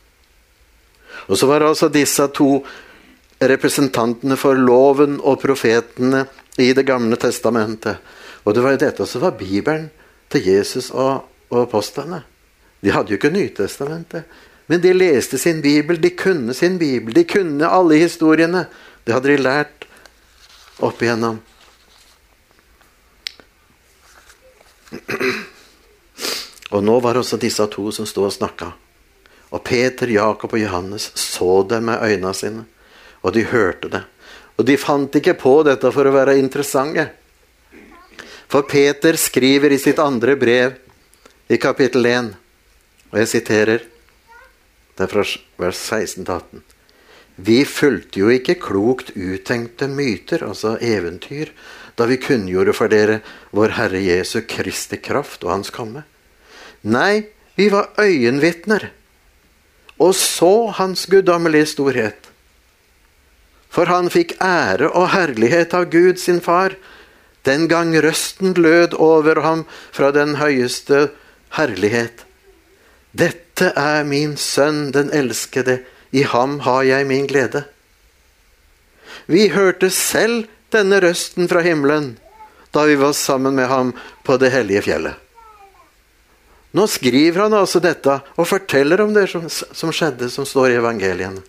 Og 1.27 1.37
så 1.37 1.47
var 1.49 1.65
altså 1.67 1.91
disse 1.93 2.25
to 2.33 2.63
representantene 3.37 4.37
for 4.39 4.57
loven 4.57 5.19
og 5.21 5.37
profetene 5.43 6.25
i 6.57 6.73
Det 6.73 6.83
gamle 6.83 7.15
testamentet. 7.15 7.97
Og 8.43 8.53
det 8.53 8.61
var 8.63 8.73
jo 8.73 8.81
dette 8.81 9.05
som 9.05 9.21
var 9.21 9.37
Bibelen 9.37 9.89
til 10.31 10.45
Jesus 10.47 10.89
og, 10.91 11.27
og 11.49 11.61
apostlene. 11.67 12.23
De 12.81 12.93
hadde 12.93 13.13
jo 13.13 13.19
ikke 13.19 13.33
Nytestamentet. 13.33 14.23
Men 14.67 14.81
de 14.81 14.93
leste 14.93 15.37
sin 15.37 15.61
bibel, 15.61 16.01
de 16.01 16.09
kunne 16.09 16.53
sin 16.53 16.77
bibel. 16.77 17.13
De 17.13 17.23
kunne 17.23 17.67
alle 17.67 18.01
historiene. 18.01 18.65
Det 19.03 19.13
hadde 19.15 19.31
de 19.31 19.37
lært 19.39 19.85
opp 20.83 21.01
igjennom. 21.01 21.39
Og 26.71 26.83
nå 26.83 26.99
var 26.99 27.15
det 27.15 27.23
også 27.23 27.39
disse 27.39 27.63
to 27.71 27.91
som 27.95 28.07
sto 28.09 28.25
og 28.27 28.33
snakka. 28.35 28.73
Og 29.55 29.63
Peter, 29.63 30.09
Jakob 30.11 30.53
og 30.53 30.59
Johannes 30.59 31.11
så 31.15 31.63
det 31.69 31.79
med 31.83 32.03
øynene 32.03 32.33
sine, 32.35 32.65
og 33.23 33.33
de 33.33 33.45
hørte 33.47 33.91
det. 33.93 34.03
Og 34.57 34.65
de 34.65 34.77
fant 34.81 35.15
ikke 35.19 35.37
på 35.37 35.53
dette 35.67 35.91
for 35.93 36.09
å 36.09 36.15
være 36.15 36.37
interessante. 36.39 37.07
For 38.47 38.65
Peter 38.65 39.17
skriver 39.19 39.73
i 39.75 39.79
sitt 39.81 39.99
andre 39.99 40.37
brev, 40.39 40.77
i 41.47 41.59
kapittel 41.61 42.07
1, 42.09 42.33
og 43.11 43.21
jeg 43.21 43.29
siterer 43.31 43.85
Det 44.97 45.05
er 45.05 45.11
fra 45.11 45.23
vers 45.61 45.77
16 45.77 46.25
18. 46.25 46.63
Vi 47.37 47.59
fulgte 47.69 48.19
jo 48.23 48.31
ikke 48.33 48.57
klokt 48.57 49.11
uttenkte 49.13 49.85
myter, 49.87 50.41
altså 50.41 50.73
eventyr, 50.81 51.51
da 51.95 52.07
vi 52.09 52.17
kunngjorde 52.17 52.73
for 52.73 52.89
dere 52.89 53.19
vår 53.53 53.75
Herre 53.77 54.01
Jesu 54.01 54.41
Kristi 54.49 54.97
kraft 54.97 55.45
og 55.45 55.53
Hans 55.53 55.69
komme. 55.69 56.01
Nei, 56.81 57.29
vi 57.55 57.69
var 57.69 57.93
øyenvitner 58.01 58.89
og 59.97 60.15
så 60.15 60.67
Hans 60.77 61.05
guddommelige 61.09 61.65
storhet. 61.73 62.29
For 63.69 63.89
han 63.91 64.09
fikk 64.09 64.37
ære 64.43 64.89
og 64.89 65.11
herlighet 65.13 65.73
av 65.77 65.89
Gud 65.93 66.19
sin 66.21 66.41
far, 66.41 66.75
den 67.47 67.67
gang 67.71 67.93
røsten 68.03 68.55
lød 68.57 68.95
over 68.99 69.41
ham 69.43 69.65
fra 69.95 70.11
den 70.11 70.35
høyeste 70.41 71.07
herlighet. 71.55 72.25
Dette 73.17 73.71
er 73.75 74.03
min 74.07 74.35
sønn, 74.37 74.91
den 74.91 75.11
elskede, 75.15 75.81
i 76.11 76.23
ham 76.23 76.59
har 76.65 76.83
jeg 76.87 77.07
min 77.07 77.27
glede. 77.27 77.63
Vi 79.27 79.47
hørte 79.51 79.89
selv 79.91 80.47
denne 80.71 80.99
røsten 81.03 81.47
fra 81.51 81.63
himmelen 81.65 82.15
da 82.75 82.83
vi 82.85 82.97
var 82.99 83.15
sammen 83.15 83.55
med 83.55 83.67
ham 83.71 83.93
på 84.27 84.35
det 84.37 84.51
hellige 84.53 84.83
fjellet. 84.85 85.15
Nå 86.75 86.83
skriver 86.91 87.45
han 87.45 87.55
altså 87.57 87.79
dette 87.81 88.19
og 88.35 88.47
forteller 88.47 89.01
om 89.01 89.13
det 89.15 89.25
som, 89.31 89.47
som 89.49 89.93
skjedde, 89.95 90.29
som 90.29 90.45
står 90.45 90.73
i 90.73 90.79
evangeliene. 90.81 91.41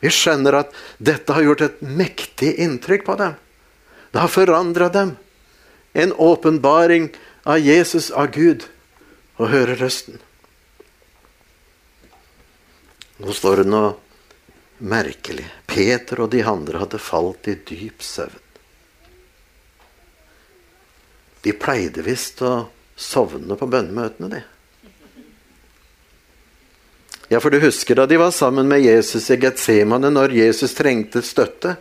Vi 0.00 0.10
skjønner 0.12 0.62
at 0.62 0.76
dette 0.98 1.34
har 1.36 1.44
gjort 1.44 1.64
et 1.66 1.80
mektig 1.84 2.54
inntrykk 2.64 3.04
på 3.06 3.16
dem. 3.20 3.36
Det 4.10 4.22
har 4.22 4.32
forandra 4.32 4.88
dem. 4.88 5.16
En 5.92 6.12
åpenbaring 6.12 7.10
av 7.44 7.58
Jesus, 7.58 8.10
av 8.10 8.30
Gud, 8.32 8.64
å 9.36 9.48
høre 9.50 9.76
røsten. 9.80 10.20
Nå 13.20 13.34
står 13.36 13.62
det 13.62 13.68
noe 13.68 13.92
merkelig. 14.80 15.44
Peter 15.68 16.22
og 16.24 16.30
de 16.32 16.40
andre 16.46 16.80
hadde 16.80 17.00
falt 17.02 17.48
i 17.50 17.58
dyp 17.68 18.04
søvn. 18.04 18.46
De 21.40 21.52
pleide 21.56 22.04
visst 22.04 22.42
å 22.44 22.68
sovne 23.00 23.56
på 23.56 23.68
bønnemøtene, 23.68 24.28
de. 24.28 24.40
Ja, 27.30 27.38
for 27.40 27.54
du 27.54 27.60
husker 27.62 27.94
da 27.94 28.08
de 28.10 28.16
var 28.18 28.32
sammen 28.34 28.66
med 28.68 28.82
Jesus 28.82 29.28
i 29.30 29.36
Getsemane 29.38 30.10
når 30.10 30.32
Jesus 30.34 30.74
trengte 30.74 31.22
støtte? 31.22 31.76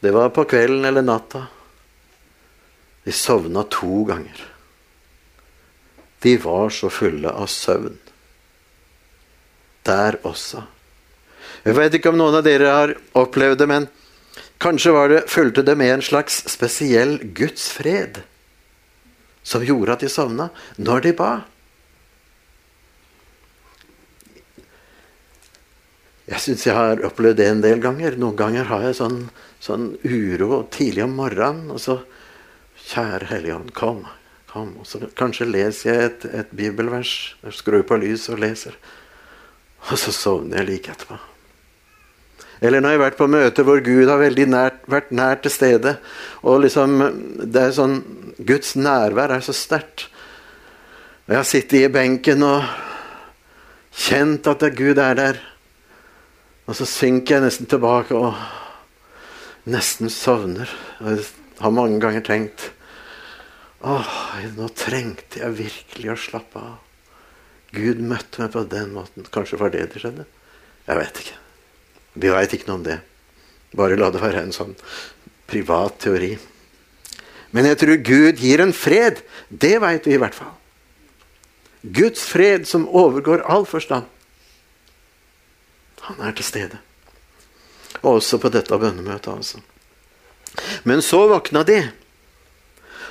Det 0.00 0.12
var 0.14 0.30
på 0.30 0.44
kvelden 0.46 0.84
eller 0.86 1.02
natta. 1.02 1.48
De 3.02 3.10
sovna 3.12 3.64
to 3.66 4.04
ganger. 4.06 4.44
De 6.22 6.36
var 6.38 6.70
så 6.70 6.86
fulle 6.92 7.34
av 7.34 7.50
søvn. 7.50 7.98
Der 9.82 10.20
også. 10.22 10.62
Jeg 11.66 11.74
vet 11.74 11.98
ikke 11.98 12.14
om 12.14 12.22
noen 12.22 12.38
av 12.38 12.46
dere 12.46 12.70
har 12.70 12.96
opplevd 13.18 13.58
det, 13.58 13.68
men 13.74 13.90
kanskje 14.62 14.94
var 14.94 15.10
det, 15.10 15.24
fulgte 15.26 15.66
det 15.66 15.74
med 15.74 15.96
en 15.96 16.10
slags 16.12 16.44
spesiell 16.46 17.18
Guds 17.34 17.72
fred 17.74 18.22
som 19.42 19.64
gjorde 19.66 19.98
at 19.98 20.06
de 20.06 20.14
sovna 20.14 20.52
når 20.78 21.08
de 21.08 21.18
ba. 21.18 21.32
Jeg 26.30 26.42
syns 26.44 26.66
jeg 26.68 26.76
har 26.76 27.02
opplevd 27.08 27.40
det 27.40 27.48
en 27.50 27.62
del 27.64 27.80
ganger. 27.82 28.14
Noen 28.20 28.38
ganger 28.38 28.68
har 28.70 28.84
jeg 28.86 29.00
sånn, 29.00 29.18
sånn 29.62 29.88
uro 30.06 30.62
tidlig 30.70 31.02
om 31.08 31.16
morgenen. 31.18 31.72
Og 31.74 31.82
så 31.82 31.98
Kjære 32.90 33.28
Helligånd, 33.30 33.72
kom. 33.74 34.04
kom. 34.50 34.72
Og 34.80 34.86
så 34.86 35.02
kanskje 35.18 35.48
leser 35.50 35.90
jeg 35.90 36.06
et, 36.06 36.28
et 36.42 36.54
bibelvers. 36.54 37.34
Jeg 37.44 37.58
skrur 37.58 37.82
på 37.86 37.98
lyset 38.02 38.34
og 38.34 38.40
leser. 38.42 38.78
Og 39.88 39.98
så 39.98 40.14
sovner 40.14 40.62
jeg 40.62 40.68
like 40.70 40.94
etterpå. 40.94 41.18
Eller 42.60 42.82
når 42.82 42.92
jeg 42.92 42.98
har 42.98 43.04
vært 43.06 43.18
på 43.18 43.28
møter 43.32 43.64
hvor 43.64 43.80
Gud 43.84 44.10
har 44.10 44.40
nært, 44.52 44.80
vært 44.90 45.12
nær 45.16 45.38
til 45.40 45.54
stede. 45.54 45.96
Og 46.44 46.60
liksom, 46.66 46.96
det 47.40 47.62
er 47.62 47.76
sånn, 47.76 48.00
Guds 48.36 48.74
nærvær 48.76 49.32
er 49.36 49.44
så 49.44 49.54
sterkt. 49.56 50.08
Og 51.24 51.34
jeg 51.34 51.40
har 51.40 51.48
sittet 51.48 51.78
i 51.80 51.92
benken 51.92 52.44
og 52.44 52.66
kjent 53.96 54.46
at 54.50 54.66
Gud 54.76 54.98
er 54.98 55.16
der. 55.16 55.40
Og 56.70 56.76
så 56.78 56.86
synker 56.86 57.36
jeg 57.36 57.42
nesten 57.42 57.66
tilbake 57.66 58.14
og 58.14 58.36
nesten 59.66 60.06
sovner. 60.12 60.70
Jeg 61.02 61.24
har 61.58 61.74
mange 61.74 61.98
ganger 62.02 62.22
tenkt 62.22 62.70
Åh, 63.80 64.10
nå 64.54 64.68
trengte 64.76 65.40
jeg 65.40 65.56
virkelig 65.56 66.10
å 66.12 66.16
slappe 66.20 66.60
av. 66.60 66.76
Gud 67.72 68.02
møtte 68.04 68.42
meg 68.42 68.52
på 68.52 68.62
den 68.68 68.92
måten. 68.92 69.24
Kanskje 69.32 69.56
var 69.58 69.72
det 69.72 69.86
det 69.94 70.02
skjedde? 70.02 70.26
Jeg 70.84 70.98
vet 71.00 71.20
ikke. 71.22 71.38
Vi 72.20 72.32
veit 72.34 72.54
ikke 72.54 72.68
noe 72.68 72.76
om 72.76 72.84
det. 72.84 72.98
Bare 73.80 73.96
la 73.96 74.10
det 74.12 74.20
være 74.20 74.44
en 74.44 74.54
sånn 74.54 74.76
privat 75.48 75.96
teori. 76.04 76.34
Men 77.56 77.70
jeg 77.70 77.80
tror 77.80 78.04
Gud 78.04 78.44
gir 78.44 78.62
en 78.62 78.76
fred. 78.76 79.24
Det 79.48 79.78
veit 79.82 80.06
vi 80.06 80.14
i 80.18 80.20
hvert 80.20 80.36
fall. 80.36 80.52
Guds 81.80 82.28
fred 82.28 82.68
som 82.68 82.84
overgår 82.84 83.46
all 83.48 83.64
forstand. 83.66 84.04
Han 86.10 86.26
er 86.26 86.36
til 86.36 86.44
stede. 86.44 86.78
Og 88.02 88.18
også 88.18 88.38
på 88.42 88.50
dette 88.52 88.78
bønnemøtet, 88.78 89.32
altså. 89.32 89.60
Men 90.84 91.02
så 91.02 91.26
våkna 91.30 91.62
de, 91.62 91.80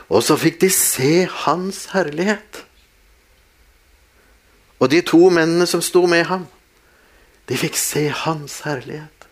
og 0.09 0.23
så 0.25 0.35
fikk 0.39 0.59
de 0.63 0.69
se 0.73 1.27
Hans 1.45 1.85
herlighet. 1.93 2.63
Og 4.79 4.89
de 4.91 5.01
to 5.05 5.29
mennene 5.29 5.67
som 5.67 5.83
sto 5.83 6.05
med 6.09 6.25
ham, 6.31 6.47
de 7.49 7.57
fikk 7.59 7.77
se 7.77 8.07
Hans 8.23 8.61
herlighet. 8.65 9.27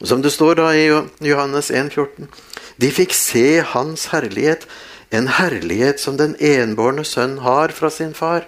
Og 0.00 0.08
Som 0.08 0.22
det 0.22 0.32
står 0.32 0.58
da 0.60 0.70
i 0.76 0.86
Johannes 1.24 1.70
1, 1.70 1.92
14. 1.92 2.28
De 2.80 2.90
fikk 2.92 3.14
se 3.16 3.62
Hans 3.64 4.10
herlighet, 4.12 4.66
en 5.10 5.28
herlighet 5.28 6.00
som 6.00 6.18
den 6.18 6.34
enbårne 6.40 7.04
sønn 7.08 7.38
har 7.40 7.72
fra 7.72 7.90
sin 7.90 8.14
far. 8.14 8.44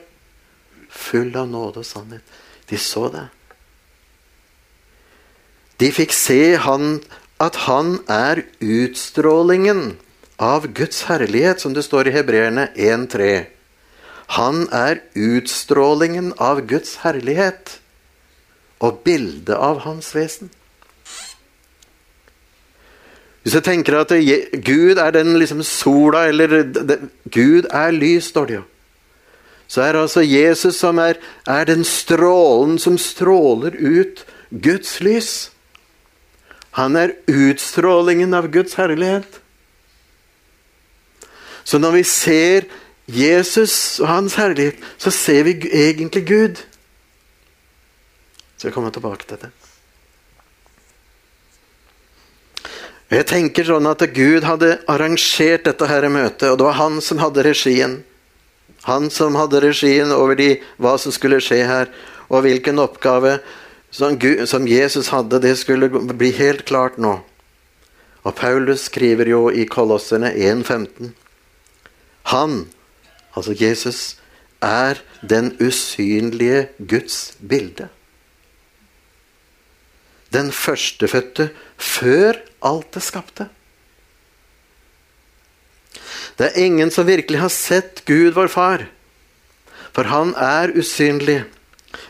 Full 0.96 1.34
av 1.36 1.48
nåde 1.50 1.82
og 1.82 1.88
sannhet. 1.88 2.24
De 2.70 2.78
så 2.80 3.06
det. 3.12 3.26
De 5.80 5.92
fikk 5.92 6.14
se 6.16 6.56
han, 6.56 7.00
at 7.42 7.58
han 7.66 7.98
er 8.08 8.46
utstrålingen 8.64 9.98
av 10.40 10.70
Guds 10.76 11.04
herlighet, 11.10 11.60
som 11.60 11.74
det 11.76 11.84
står 11.84 12.08
i 12.08 12.14
Hebreerne 12.16 12.70
1.3. 12.72 13.44
Han 14.40 14.64
er 14.74 15.02
utstrålingen 15.14 16.32
av 16.42 16.64
Guds 16.66 16.96
herlighet 17.04 17.76
og 18.80 19.02
bildet 19.04 19.54
av 19.54 19.84
hans 19.84 20.10
vesen. 20.16 20.50
Hvis 23.44 23.54
jeg 23.54 23.62
tenker 23.68 24.00
at 24.00 24.10
Gud 24.66 24.98
er 24.98 25.12
den 25.14 25.36
liksom 25.38 25.60
sola, 25.62 26.24
eller 26.26 26.64
Gud 27.30 27.68
er 27.70 27.94
lys, 27.94 28.32
står 28.32 28.48
det 28.48 28.56
jo. 28.56 28.64
Så 29.68 29.82
er 29.82 29.98
altså 29.98 30.22
Jesus 30.22 30.78
som 30.78 30.98
er, 31.02 31.18
er 31.46 31.66
den 31.66 31.84
strålen 31.84 32.78
som 32.78 32.98
stråler 32.98 33.74
ut 33.74 34.22
Guds 34.50 35.00
lys. 35.02 35.32
Han 36.78 36.96
er 36.96 37.16
utstrålingen 37.26 38.34
av 38.36 38.50
Guds 38.54 38.76
herlighet. 38.78 39.40
Så 41.66 41.80
når 41.82 41.98
vi 41.98 42.02
ser 42.06 42.66
Jesus 43.10 43.98
og 44.02 44.10
hans 44.10 44.36
herlighet, 44.38 44.78
så 44.98 45.10
ser 45.10 45.46
vi 45.48 45.56
egentlig 45.66 46.26
Gud. 46.28 46.60
Så 48.56 48.68
jeg 48.68 48.74
kommer 48.74 48.94
tilbake 48.94 49.26
til 49.26 49.40
det. 49.42 49.50
Jeg 53.06 53.26
tenker 53.30 53.66
sånn 53.66 53.86
at 53.86 54.02
Gud 54.14 54.46
hadde 54.46 54.76
arrangert 54.90 55.66
dette 55.66 55.86
her 55.86 56.08
møtet, 56.10 56.48
og 56.50 56.58
det 56.58 56.66
var 56.66 56.78
han 56.80 56.98
som 57.04 57.20
hadde 57.22 57.44
regien. 57.46 58.00
Han 58.86 59.10
som 59.10 59.34
hadde 59.34 59.62
regien 59.64 60.12
over 60.14 60.38
de, 60.38 60.56
hva 60.78 60.94
som 61.00 61.14
skulle 61.14 61.40
skje 61.42 61.64
her, 61.66 61.90
og 62.30 62.44
hvilken 62.46 62.78
oppgave 62.82 63.38
som, 63.90 64.18
Gud, 64.18 64.44
som 64.50 64.66
Jesus 64.68 65.10
hadde, 65.14 65.40
det 65.42 65.56
skulle 65.58 65.88
bli 65.90 66.30
helt 66.36 66.66
klart 66.68 66.98
nå. 67.02 67.18
Og 68.26 68.34
Paulus 68.34 68.88
skriver 68.90 69.30
jo 69.30 69.46
i 69.50 69.66
Kolosserne 69.70 70.32
1,15 70.34 71.12
Han, 72.34 72.64
altså 73.34 73.54
Jesus, 73.54 74.16
er 74.62 74.98
den 75.22 75.52
usynlige 75.62 76.68
Guds 76.78 77.36
bilde. 77.38 77.88
Den 80.34 80.50
førstefødte 80.52 81.50
før 81.78 82.40
alt 82.66 82.94
det 82.94 83.02
skapte. 83.02 83.46
Det 86.36 86.50
er 86.50 86.64
ingen 86.66 86.90
som 86.92 87.06
virkelig 87.08 87.40
har 87.40 87.52
sett 87.52 88.04
Gud, 88.04 88.34
vår 88.36 88.48
far. 88.52 88.86
For 89.96 90.08
han 90.12 90.34
er 90.36 90.74
usynlig. 90.76 91.44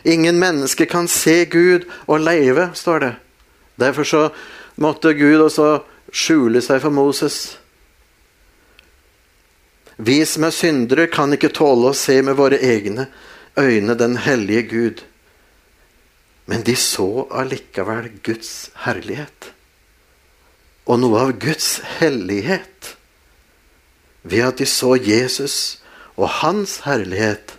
Ingen 0.03 0.41
menneske 0.43 0.87
kan 0.91 1.07
se 1.09 1.45
Gud 1.45 1.87
og 2.07 2.25
leve, 2.27 2.71
står 2.75 3.01
det. 3.05 3.13
Derfor 3.79 4.05
så 4.05 4.23
måtte 4.83 5.15
Gud 5.15 5.45
også 5.45 5.69
skjule 6.11 6.63
seg 6.65 6.83
for 6.83 6.95
Moses. 6.95 7.57
Vi 9.97 10.19
som 10.29 10.45
er 10.45 10.53
syndere, 10.53 11.07
kan 11.07 11.33
ikke 11.33 11.55
tåle 11.55 11.93
å 11.93 11.97
se 11.97 12.19
med 12.23 12.37
våre 12.37 12.59
egne 12.59 13.07
øyne 13.57 13.95
den 13.95 14.19
hellige 14.21 14.63
Gud. 14.73 15.05
Men 16.47 16.67
de 16.67 16.75
så 16.79 17.27
allikevel 17.31 18.11
Guds 18.27 18.71
herlighet. 18.85 19.53
Og 20.87 21.01
noe 21.03 21.23
av 21.25 21.33
Guds 21.43 21.81
hellighet 21.99 22.96
ved 24.27 24.45
at 24.49 24.59
de 24.59 24.67
så 24.67 24.97
Jesus 24.99 25.79
og 26.17 26.29
hans 26.43 26.81
herlighet, 26.87 27.55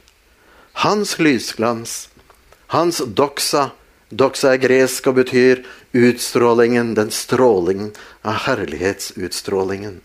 hans 0.84 1.18
lysglans, 1.20 2.08
hans 2.74 3.02
doxa. 3.08 3.72
Doxa 4.08 4.54
er 4.56 4.62
gresk 4.64 5.08
og 5.10 5.18
betyr 5.20 5.66
utstrålingen, 5.98 6.94
den 6.96 7.12
strålingen 7.12 7.92
av 8.24 8.46
herlighetsutstrålingen. 8.46 10.00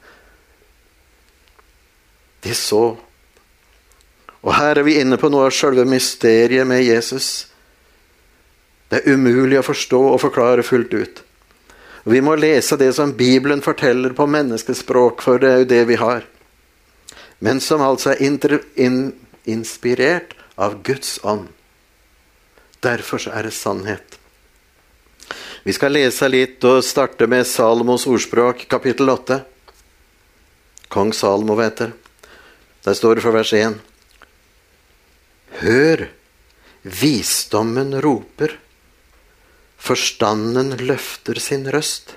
De 2.43 2.55
så. 2.59 2.97
Og 4.43 4.55
her 4.59 4.81
er 4.81 4.87
vi 4.87 4.99
inne 4.99 5.19
på 5.23 5.31
noe 5.31 5.47
av 5.47 5.55
selve 5.55 5.87
mysteriet 5.87 6.67
med 6.67 6.83
Jesus. 6.83 7.47
Det 8.91 9.01
er 9.01 9.15
umulig 9.15 9.61
å 9.61 9.67
forstå 9.67 10.03
og 10.17 10.21
forklare 10.25 10.67
fullt 10.67 10.99
ut. 10.99 11.23
Vi 12.11 12.19
må 12.21 12.35
lese 12.35 12.75
det 12.77 12.91
som 12.99 13.15
Bibelen 13.15 13.63
forteller 13.63 14.11
på 14.19 14.27
menneskespråk, 14.27 15.23
for 15.23 15.39
det 15.39 15.53
er 15.53 15.63
jo 15.63 15.71
det 15.71 15.85
vi 15.93 16.01
har 16.03 16.27
men 17.43 17.61
som 17.61 17.83
altså 17.83 18.15
er 18.15 18.23
in 18.23 18.99
inspirert 19.51 20.37
av 20.55 20.79
Guds 20.87 21.17
ånd. 21.27 21.49
Derfor 22.83 23.19
så 23.19 23.33
er 23.35 23.49
det 23.49 23.55
sannhet. 23.57 24.19
Vi 25.67 25.75
skal 25.75 25.95
lese 25.95 26.29
litt 26.31 26.63
og 26.67 26.85
starte 26.87 27.27
med 27.31 27.47
Salomos 27.47 28.07
ordspråk, 28.11 28.65
kapittel 28.71 29.11
8. 29.11 29.41
Kong 30.93 31.11
Salomo, 31.15 31.57
vet 31.59 31.83
dere. 31.83 31.99
Der 32.83 32.95
står 32.99 33.19
det 33.19 33.25
for 33.25 33.35
vers 33.35 33.53
1. 33.55 33.79
Hør, 35.63 36.05
visdommen 36.83 37.95
roper, 38.03 38.57
forstanden 39.83 40.77
løfter 40.83 41.39
sin 41.43 41.67
røst. 41.71 42.17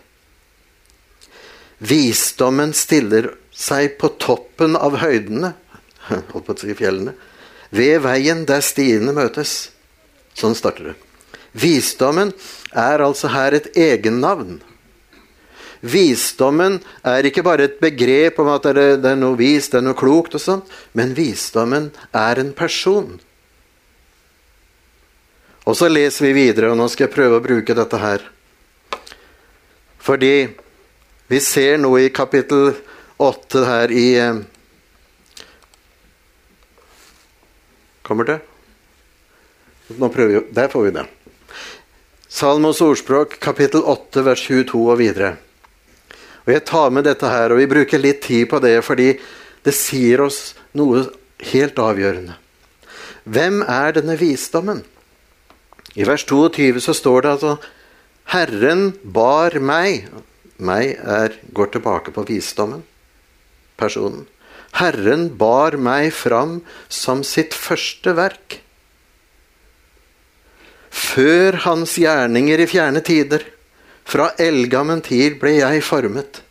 Visdommen 1.78 2.74
stiller 2.78 3.32
seg 3.56 3.96
på 4.00 4.12
toppen 4.22 4.76
av 4.76 5.00
høydene, 5.02 5.54
holdt 6.34 6.46
på 6.46 6.56
å 6.56 6.62
si 6.62 6.76
fjellene, 6.78 7.15
ved 7.76 8.04
veien 8.06 8.46
der 8.48 8.63
stiene 8.63 9.15
møtes. 9.15 9.72
Sånn 10.36 10.56
starter 10.58 10.91
det. 10.91 10.96
Visdommen 11.56 12.34
er 12.76 13.04
altså 13.04 13.32
her 13.32 13.56
et 13.56 13.70
egennavn. 13.80 14.60
Visdommen 15.86 16.80
er 17.06 17.28
ikke 17.28 17.44
bare 17.46 17.68
et 17.70 17.78
begrep 17.80 18.39
om 18.41 18.50
at 18.52 18.68
det 18.76 19.06
er 19.06 19.20
noe 19.20 19.38
vist, 19.39 19.72
det 19.72 19.80
er 19.80 19.86
noe 19.86 19.98
klokt 19.98 20.36
og 20.36 20.44
sånn, 20.44 20.63
men 20.98 21.13
visdommen 21.15 21.91
er 22.12 22.41
en 22.41 22.52
person. 22.58 23.15
Og 25.65 25.78
så 25.78 25.89
leser 25.89 26.28
vi 26.28 26.36
videre, 26.38 26.72
og 26.72 26.80
nå 26.80 26.88
skal 26.91 27.08
jeg 27.08 27.15
prøve 27.15 27.39
å 27.39 27.44
bruke 27.44 27.78
dette 27.78 28.02
her. 28.02 28.26
Fordi 30.06 30.36
vi 31.32 31.39
ser 31.41 31.80
noe 31.82 32.04
i 32.06 32.13
kapittel 32.13 32.76
8 33.17 33.63
her 33.65 33.91
i 33.91 34.06
eh, 34.19 34.41
Kommer 38.06 38.28
det? 38.28 38.39
Nå 39.97 40.10
prøver 40.13 40.34
vi, 40.34 40.41
Der 40.54 40.67
får 40.69 40.84
vi 40.84 40.91
det. 40.93 41.06
Salmos 42.30 42.82
ordspråk, 42.82 43.39
kapittel 43.39 43.82
8, 43.82 44.21
vers 44.25 44.43
22 44.45 44.82
og 44.91 44.99
videre. 44.99 45.32
Og 46.45 46.54
Jeg 46.54 46.65
tar 46.69 46.91
med 46.93 47.08
dette 47.08 47.25
her, 47.25 47.49
og 47.49 47.58
vi 47.58 47.69
bruker 47.71 48.01
litt 48.01 48.21
tid 48.21 48.49
på 48.51 48.60
det, 48.62 48.75
fordi 48.86 49.15
det 49.65 49.73
sier 49.73 50.21
oss 50.21 50.54
noe 50.78 51.08
helt 51.49 51.80
avgjørende. 51.82 52.36
Hvem 53.25 53.63
er 53.63 53.95
denne 53.95 54.19
visdommen? 54.19 54.84
I 55.95 56.06
vers 56.06 56.28
22 56.28 56.84
så 56.84 56.93
står 56.93 57.23
det 57.23 57.32
altså 57.38 57.56
Herren 58.36 58.91
bar 59.01 59.58
meg 59.58 60.10
meg 60.58 60.95
er, 60.95 61.36
går 61.51 61.73
tilbake 61.73 62.13
på 62.15 62.23
visdommen. 62.28 62.84
Personen. 63.80 64.26
Herren 64.76 65.30
bar 65.40 65.78
meg 65.80 66.12
fram 66.14 66.60
som 66.92 67.24
sitt 67.24 67.56
første 67.56 68.16
verk. 68.18 68.60
Før 70.92 71.60
hans 71.66 71.96
gjerninger 72.00 72.64
i 72.64 72.68
fjerne 72.72 73.04
tider, 73.04 73.44
fra 74.06 74.30
eldgammen 74.40 75.02
tid 75.04 75.40
ble 75.42 75.58
jeg 75.58 75.84
formet. 75.84 76.42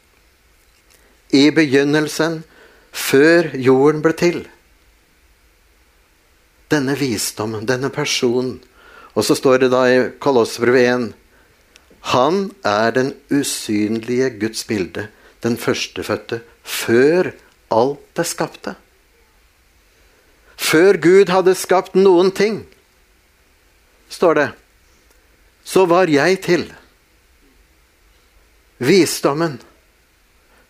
I 1.32 1.50
begynnelsen, 1.54 2.42
før 2.92 3.50
jorden 3.58 4.02
ble 4.04 4.14
til. 4.18 4.40
Denne 6.72 6.96
visdommen, 6.98 7.66
denne 7.68 7.90
personen. 7.92 8.58
Og 9.14 9.26
så 9.26 9.36
står 9.38 9.64
det 9.64 9.70
da 9.74 9.84
i 9.90 10.00
Kolossbrevet 10.22 10.88
1 10.90 11.12
han 12.04 12.50
er 12.68 12.90
den 12.92 13.14
usynlige 13.32 14.28
Guds 14.40 14.64
bilde, 14.68 15.06
den 15.42 15.56
førstefødte, 15.56 16.42
før 16.64 17.30
alt 17.74 18.00
det 18.16 18.26
skapte. 18.28 18.74
Før 20.56 20.98
Gud 21.02 21.30
hadde 21.32 21.54
skapt 21.58 21.96
noen 21.98 22.32
ting, 22.34 22.62
står 24.08 24.40
det, 24.40 24.48
så 25.64 25.84
var 25.90 26.10
jeg 26.12 26.40
til. 26.44 26.66
Visdommen. 28.84 29.60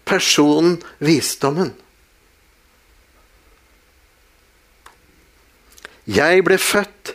Personen 0.04 0.76
visdommen. 1.00 1.72
Jeg 6.04 6.44
ble 6.44 6.58
født 6.60 7.14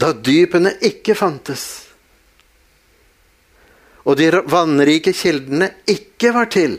da 0.00 0.14
dypene 0.16 0.72
ikke 0.86 1.12
fantes 1.18 1.66
og 4.10 4.16
de 4.18 4.30
vannrike 4.50 5.12
kildene 5.16 5.70
ikke 5.90 6.32
var 6.34 6.48
til. 6.52 6.78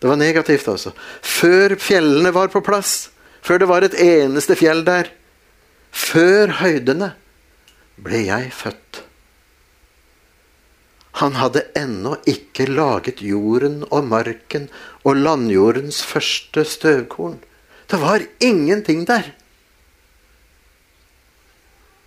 Det 0.00 0.10
var 0.10 0.20
negativt, 0.20 0.68
altså. 0.68 0.92
Før 1.22 1.76
fjellene 1.80 2.32
var 2.34 2.52
på 2.52 2.62
plass, 2.64 3.10
før 3.44 3.62
det 3.62 3.68
var 3.70 3.86
et 3.86 3.96
eneste 4.00 4.56
fjell 4.58 4.84
der, 4.86 5.10
før 5.94 6.58
høydene, 6.60 7.12
ble 8.02 8.24
jeg 8.26 8.50
født. 8.52 9.04
Han 11.22 11.36
hadde 11.38 11.62
ennå 11.78 12.16
ikke 12.26 12.66
laget 12.66 13.22
jorden 13.22 13.84
og 13.86 14.08
marken 14.10 14.66
og 15.06 15.20
landjordens 15.20 16.02
første 16.02 16.64
støvkorn. 16.66 17.38
Det 17.90 18.00
var 18.02 18.24
ingenting 18.42 19.04
der. 19.06 19.30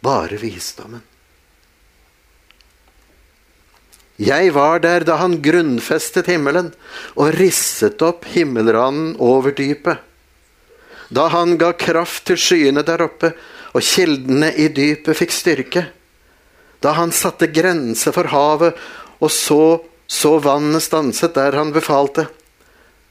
Bare 0.03 0.39
visdommen. 0.41 1.05
Jeg 4.17 4.53
var 4.55 4.81
der 4.81 5.05
da 5.05 5.19
han 5.21 5.37
grunnfestet 5.45 6.29
himmelen 6.31 6.71
og 7.15 7.35
risset 7.37 8.01
opp 8.01 8.25
himmelranden 8.33 9.13
over 9.21 9.53
dypet. 9.53 10.01
Da 11.13 11.27
han 11.31 11.55
ga 11.61 11.71
kraft 11.77 12.25
til 12.27 12.39
skyene 12.41 12.83
der 12.83 13.05
oppe, 13.05 13.31
og 13.77 13.85
kildene 13.85 14.49
i 14.57 14.67
dypet 14.73 15.15
fikk 15.15 15.35
styrke. 15.35 15.85
Da 16.81 16.95
han 16.97 17.13
satte 17.13 17.47
grenser 17.53 18.15
for 18.15 18.29
havet, 18.33 18.73
og 19.21 19.31
så 19.31 19.61
så 20.07 20.37
vannet 20.39 20.85
stanset 20.85 21.35
der 21.35 21.55
han 21.59 21.73
befalte. 21.75 22.29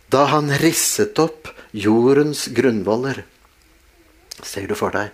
Da 0.09 0.25
han 0.33 0.49
risset 0.63 1.19
opp 1.21 1.51
jordens 1.77 2.47
grunnvoller. 2.57 3.21
Ser 4.43 4.67
du 4.67 4.75
for 4.79 4.95
deg 4.97 5.13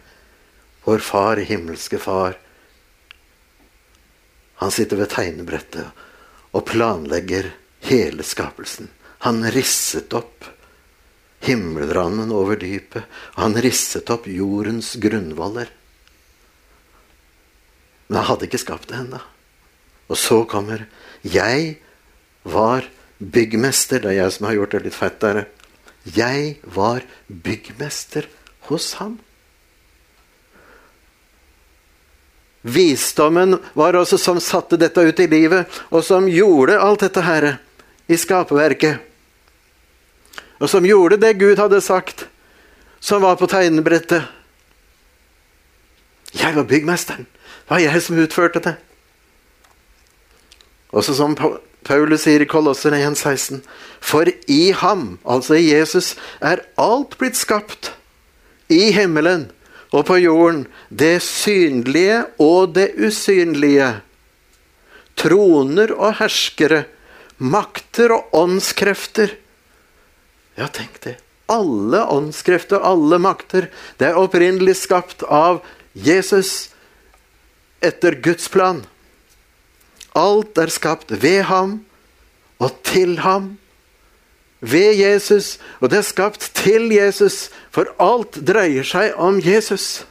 vår 0.83 0.99
far, 0.99 1.39
himmelske 1.39 1.99
far, 2.03 2.35
han 4.63 4.75
sitter 4.75 5.01
ved 5.01 5.11
tegnebrettet 5.13 6.03
og 6.53 6.67
planlegger 6.69 7.51
hele 7.87 8.25
skapelsen. 8.27 8.91
Han 9.27 9.43
risset 9.55 10.13
opp 10.15 10.47
himmelrammen 11.43 12.31
over 12.35 12.59
dypet. 12.59 13.07
Han 13.39 13.57
risset 13.63 14.11
opp 14.11 14.29
jordens 14.31 14.95
grunnvoller. 15.03 15.71
Men 18.07 18.21
han 18.21 18.29
hadde 18.29 18.49
ikke 18.49 18.63
skapt 18.63 18.91
det 18.91 18.99
ennå. 19.01 19.23
Og 20.13 20.19
så 20.19 20.43
kommer 20.45 20.87
Jeg 21.23 21.79
var 22.43 22.87
byggmester. 23.19 24.03
Det 24.03 24.11
er 24.11 24.21
jeg 24.25 24.37
som 24.37 24.47
har 24.47 24.59
gjort 24.59 24.77
det 24.77 24.85
litt 24.87 24.99
fett 24.99 25.21
der. 25.23 25.45
Jeg 26.05 26.57
var 26.63 27.07
byggmester 27.27 28.27
hos 28.69 28.95
ham. 29.01 29.21
Visdommen 32.63 33.59
var 33.75 33.97
også 33.99 34.19
som 34.19 34.39
satte 34.41 34.79
dette 34.79 35.03
ut 35.03 35.21
i 35.21 35.27
livet, 35.27 35.67
og 35.91 36.05
som 36.07 36.29
gjorde 36.31 36.79
alt 36.79 37.03
dette 37.03 37.25
her 37.27 37.49
i 38.07 38.19
skaperverket. 38.19 39.01
Og 40.63 40.71
som 40.71 40.87
gjorde 40.87 41.19
det 41.19 41.35
Gud 41.41 41.59
hadde 41.59 41.81
sagt, 41.83 42.29
som 43.03 43.25
var 43.25 43.35
på 43.41 43.49
tegnebrettet. 43.51 44.23
Jeg 46.39 46.55
var 46.55 46.69
byggmesteren. 46.71 47.27
Det 47.27 47.75
var 47.75 47.83
jeg 47.83 48.03
som 48.03 48.21
utførte 48.23 48.63
det. 48.63 48.77
Også 50.93 51.17
som 51.17 51.35
Paulus 51.83 52.23
sier 52.27 52.45
i 52.45 52.47
Kolosser 52.47 52.95
1,16.: 52.95 53.63
For 54.01 54.29
i 54.47 54.71
ham, 54.71 55.19
altså 55.25 55.57
i 55.59 55.73
Jesus, 55.73 56.15
er 56.41 56.63
alt 56.79 57.19
blitt 57.19 57.37
skapt. 57.37 57.93
I 58.69 58.93
himmelen 58.95 59.51
og 59.93 60.07
på 60.09 60.17
jorden, 60.23 60.65
det 60.89 61.21
synlige 61.25 62.23
og 62.41 62.73
det 62.77 62.93
usynlige. 62.97 63.91
Troner 65.21 65.93
og 65.93 66.17
herskere, 66.23 66.87
makter 67.37 68.15
og 68.17 68.33
åndskrefter. 68.43 69.35
Ja, 70.57 70.69
tenk 70.73 70.97
det. 71.05 71.19
Alle 71.53 72.01
åndskrefter, 72.09 72.81
alle 72.81 73.19
makter, 73.21 73.69
det 74.01 74.09
er 74.09 74.21
opprinnelig 74.21 74.79
skapt 74.81 75.25
av 75.29 75.61
Jesus 75.93 76.71
etter 77.85 78.17
Guds 78.25 78.49
plan. 78.49 78.81
Alt 80.17 80.57
er 80.61 80.73
skapt 80.73 81.13
ved 81.13 81.43
ham 81.49 81.81
og 82.63 82.79
til 82.87 83.19
ham 83.25 83.57
ved 84.63 84.95
Jesus, 84.95 85.59
og 85.83 85.91
det 85.91 85.99
er 85.99 86.07
skapt 86.07 86.45
til 86.55 86.93
Jesus, 86.95 87.51
for 87.75 87.91
alt 88.03 88.39
dreier 88.47 88.87
seg 88.87 89.17
om 89.19 89.41
Jesus. 89.43 90.05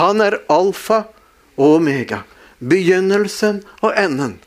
Han 0.00 0.24
er 0.24 0.40
alfa 0.50 1.04
og 1.54 1.76
omega, 1.76 2.24
begynnelsen 2.58 3.60
og 3.84 3.92
enden. 4.00 4.38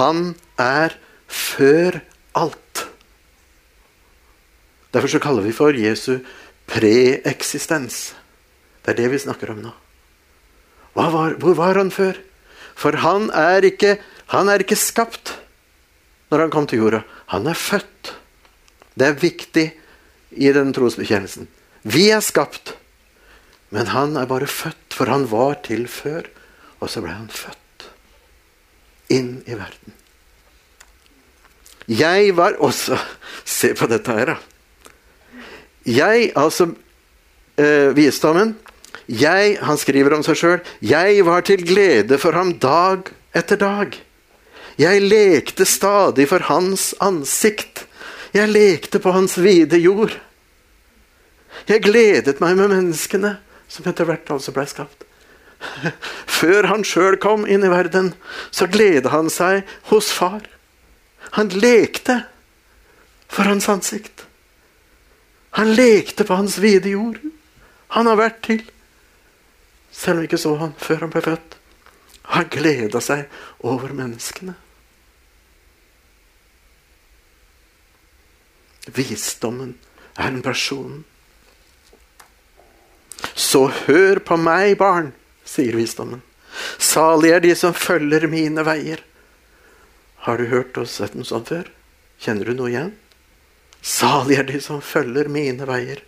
Han 0.00 0.32
er 0.58 0.96
før 1.28 2.00
alt. 2.34 2.86
Derfor 4.90 5.12
så 5.12 5.20
kaller 5.22 5.44
vi 5.44 5.54
for 5.54 5.76
Jesu 5.76 6.18
preeksistens. 6.70 8.14
Det 8.80 8.94
er 8.94 9.02
det 9.04 9.12
vi 9.12 9.22
snakker 9.22 9.52
om 9.52 9.60
nå. 9.62 9.76
Var, 10.96 11.36
hvor 11.38 11.54
var 11.54 11.78
han 11.78 11.92
før? 11.94 12.16
For 12.80 12.96
han 13.02 13.28
er, 13.36 13.66
ikke, 13.68 13.98
han 14.32 14.48
er 14.48 14.64
ikke 14.64 14.78
skapt 14.78 15.34
når 16.30 16.46
han 16.46 16.52
kom 16.54 16.68
til 16.70 16.84
jorda. 16.84 17.02
Han 17.34 17.48
er 17.50 17.58
født. 17.58 18.14
Det 18.96 19.06
er 19.06 19.20
viktig 19.20 19.66
i 20.30 20.52
den 20.54 20.72
trosbekjennelsen. 20.74 21.48
Vi 21.82 22.08
er 22.12 22.22
skapt, 22.24 22.74
men 23.74 23.90
han 23.92 24.16
er 24.20 24.28
bare 24.30 24.48
født, 24.50 24.94
for 24.94 25.10
han 25.12 25.26
var 25.30 25.60
til 25.66 25.86
før. 25.90 26.28
Og 26.80 26.88
så 26.88 27.02
ble 27.04 27.12
han 27.12 27.28
født 27.28 27.88
inn 29.12 29.40
i 29.44 29.56
verden. 29.58 29.96
Jeg 31.90 32.36
var 32.38 32.56
også 32.62 32.98
Se 33.50 33.72
på 33.74 33.88
dette 33.90 34.14
her, 34.14 34.30
da. 34.30 34.36
Jeg, 35.88 36.28
altså 36.38 36.68
eh, 37.58 37.90
Visdommen 37.96 38.52
jeg, 39.10 39.56
han 39.58 39.78
skriver 39.80 40.14
om 40.14 40.22
seg 40.22 40.38
sjøl, 40.38 40.60
jeg 40.86 41.24
var 41.26 41.42
til 41.46 41.64
glede 41.66 42.18
for 42.22 42.36
ham 42.36 42.54
dag 42.62 43.10
etter 43.34 43.58
dag. 43.58 43.96
Jeg 44.80 45.02
lekte 45.02 45.66
stadig 45.66 46.28
for 46.30 46.46
hans 46.46 46.92
ansikt. 47.02 47.84
Jeg 48.32 48.52
lekte 48.52 49.00
på 49.02 49.12
hans 49.12 49.34
vide 49.42 49.80
jord. 49.82 50.14
Jeg 51.66 51.82
gledet 51.82 52.38
meg 52.40 52.54
med 52.56 52.70
menneskene 52.70 53.34
som 53.70 53.86
etter 53.90 54.06
hvert 54.06 54.30
altså 54.30 54.54
ble 54.54 54.64
skapt. 54.70 55.04
Før 56.40 56.70
han 56.70 56.86
sjøl 56.86 57.18
kom 57.20 57.44
inn 57.50 57.66
i 57.66 57.72
verden, 57.72 58.14
så 58.54 58.70
gledet 58.70 59.10
han 59.12 59.28
seg 59.32 59.66
hos 59.90 60.14
far. 60.14 60.46
Han 61.36 61.50
lekte 61.52 62.22
for 63.30 63.50
hans 63.50 63.68
ansikt. 63.70 64.24
Han 65.58 65.74
lekte 65.74 66.24
på 66.24 66.38
hans 66.38 66.60
vide 66.62 66.94
jord. 66.94 67.18
Han 67.98 68.06
har 68.06 68.18
vært 68.22 68.44
til. 68.46 68.62
Selv 69.92 70.18
om 70.18 70.22
vi 70.22 70.30
ikke 70.30 70.40
så 70.40 70.54
han 70.60 70.74
før 70.78 71.06
han 71.06 71.12
ble 71.12 71.22
født. 71.24 71.56
Han 72.30 72.50
gleda 72.52 73.00
seg 73.02 73.26
over 73.66 73.92
menneskene. 73.96 74.54
Visdommen 78.90 79.74
er 80.16 80.30
en 80.30 80.42
person. 80.42 81.02
Så 83.34 83.66
hør 83.86 84.22
på 84.24 84.38
meg, 84.40 84.76
barn, 84.80 85.12
sier 85.44 85.76
visdommen. 85.76 86.22
Salige 86.78 87.36
er 87.36 87.44
de 87.44 87.54
som 87.58 87.74
følger 87.76 88.26
mine 88.30 88.64
veier. 88.66 89.02
Har 90.26 90.38
du 90.38 90.50
hørt 90.50 90.76
oss 90.80 90.98
sett 91.00 91.14
noe 91.16 91.28
sånt 91.28 91.50
før? 91.52 91.68
Kjenner 92.20 92.50
du 92.50 92.56
noe 92.56 92.70
igjen? 92.72 92.94
Salige 93.80 94.42
er 94.42 94.48
de 94.50 94.60
som 94.62 94.82
følger 94.84 95.30
mine 95.32 95.66
veier. 95.68 96.02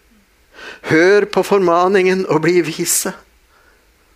Hør 0.90 1.26
på 1.32 1.44
formaningen 1.46 2.26
og 2.28 2.42
bli 2.44 2.60
vise. 2.66 3.14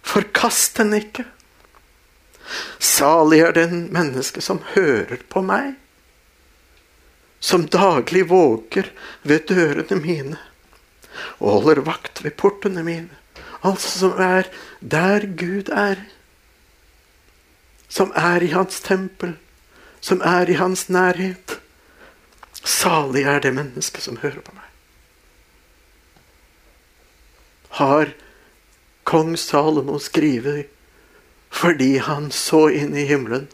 Forkast 0.06 0.78
den 0.78 0.94
ikke. 1.00 1.26
Salig 2.78 3.40
er 3.42 3.56
den 3.56 3.88
menneske 3.94 4.42
som 4.44 4.62
hører 4.76 5.18
på 5.32 5.42
meg, 5.42 5.74
som 7.42 7.66
daglig 7.70 8.28
våker 8.30 8.88
ved 9.26 9.48
dørene 9.50 9.98
mine 9.98 10.38
og 11.38 11.50
holder 11.50 11.82
vakt 11.86 12.22
ved 12.24 12.36
portene 12.38 12.84
mine. 12.86 13.12
Altså 13.66 13.98
som 13.98 14.20
er 14.20 14.48
der 14.80 15.26
Gud 15.38 15.70
er. 15.72 16.00
Som 17.88 18.12
er 18.16 18.42
i 18.42 18.52
hans 18.52 18.80
tempel. 18.84 19.36
Som 20.00 20.20
er 20.20 20.50
i 20.50 20.58
hans 20.58 20.88
nærhet. 20.88 21.58
Salig 22.62 23.24
er 23.24 23.40
det 23.40 23.54
mennesket 23.54 24.02
som 24.04 24.20
hører 24.22 24.42
på 24.44 24.54
meg. 24.54 24.62
Har 27.80 28.12
kong 29.06 29.36
Salomo 29.38 30.00
skriver 30.02 30.64
fordi 31.56 31.96
han 32.02 32.28
så 32.34 32.66
inn 32.74 32.96
i 32.98 33.06
himmelen 33.08 33.46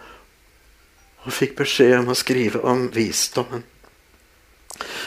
og 1.22 1.34
fikk 1.36 1.54
beskjed 1.60 2.00
om 2.00 2.10
å 2.10 2.18
skrive 2.18 2.62
om 2.66 2.88
visdommen. 2.94 3.62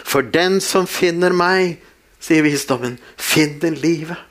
For 0.05 0.23
den 0.23 0.61
som 0.63 0.87
finner 0.87 1.33
meg, 1.35 1.81
sier 2.23 2.45
visdommen, 2.45 2.99
finner 3.17 3.75
livet 3.75 4.21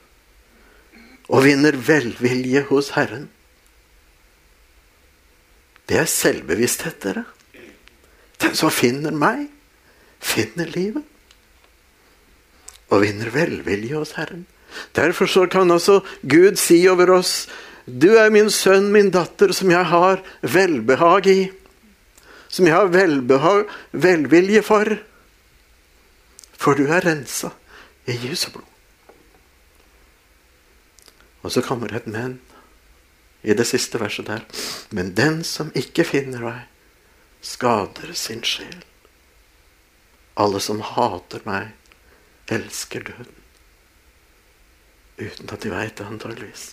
og 1.28 1.44
vinner 1.44 1.76
velvilje 1.76 2.64
hos 2.70 2.92
Herren. 2.96 3.28
Det 5.84 5.98
er 6.00 6.08
selvbevissthet, 6.08 7.02
dere. 7.04 7.24
Den 8.40 8.56
som 8.56 8.72
finner 8.72 9.12
meg, 9.12 9.48
finner 10.24 10.70
livet 10.72 11.04
og 12.92 13.02
vinner 13.04 13.28
velvilje 13.34 13.98
hos 13.98 14.14
Herren. 14.16 14.46
Derfor 14.96 15.26
så 15.30 15.46
kan 15.50 15.70
altså 15.70 16.00
Gud 16.22 16.58
si 16.60 16.82
over 16.88 17.10
oss 17.18 17.46
Du 17.86 18.14
er 18.16 18.30
min 18.32 18.48
sønn, 18.50 18.92
min 18.92 19.10
datter, 19.12 19.52
som 19.52 19.68
jeg 19.70 19.84
har 19.84 20.22
velbehag 20.40 21.26
i. 21.28 21.40
Som 22.48 22.64
jeg 22.64 22.72
har 22.72 22.88
velbehag, 22.88 23.66
velvilje 23.92 24.62
for. 24.64 24.88
For 26.56 26.78
du 26.78 26.86
er 26.88 27.04
rensa 27.04 27.50
i 28.08 28.16
Jesu 28.24 28.48
blod. 28.54 28.70
Og 31.44 31.52
så 31.52 31.60
kommer 31.60 31.92
et 31.92 32.08
men 32.08 32.38
i 33.44 33.52
det 33.52 33.66
siste 33.68 34.00
verset 34.00 34.26
der. 34.26 34.44
Men 34.90 35.12
den 35.14 35.42
som 35.44 35.72
ikke 35.76 36.06
finner 36.08 36.40
deg, 36.40 36.60
skader 37.44 38.14
sin 38.16 38.40
sjel. 38.46 38.80
Alle 40.40 40.60
som 40.64 40.80
hater 40.80 41.44
meg, 41.44 41.74
elsker 42.48 43.04
døden. 43.04 43.43
Uten 45.18 45.52
at 45.52 45.62
de 45.62 45.70
veit 45.70 45.94
det, 45.96 46.06
antageligvis. 46.06 46.72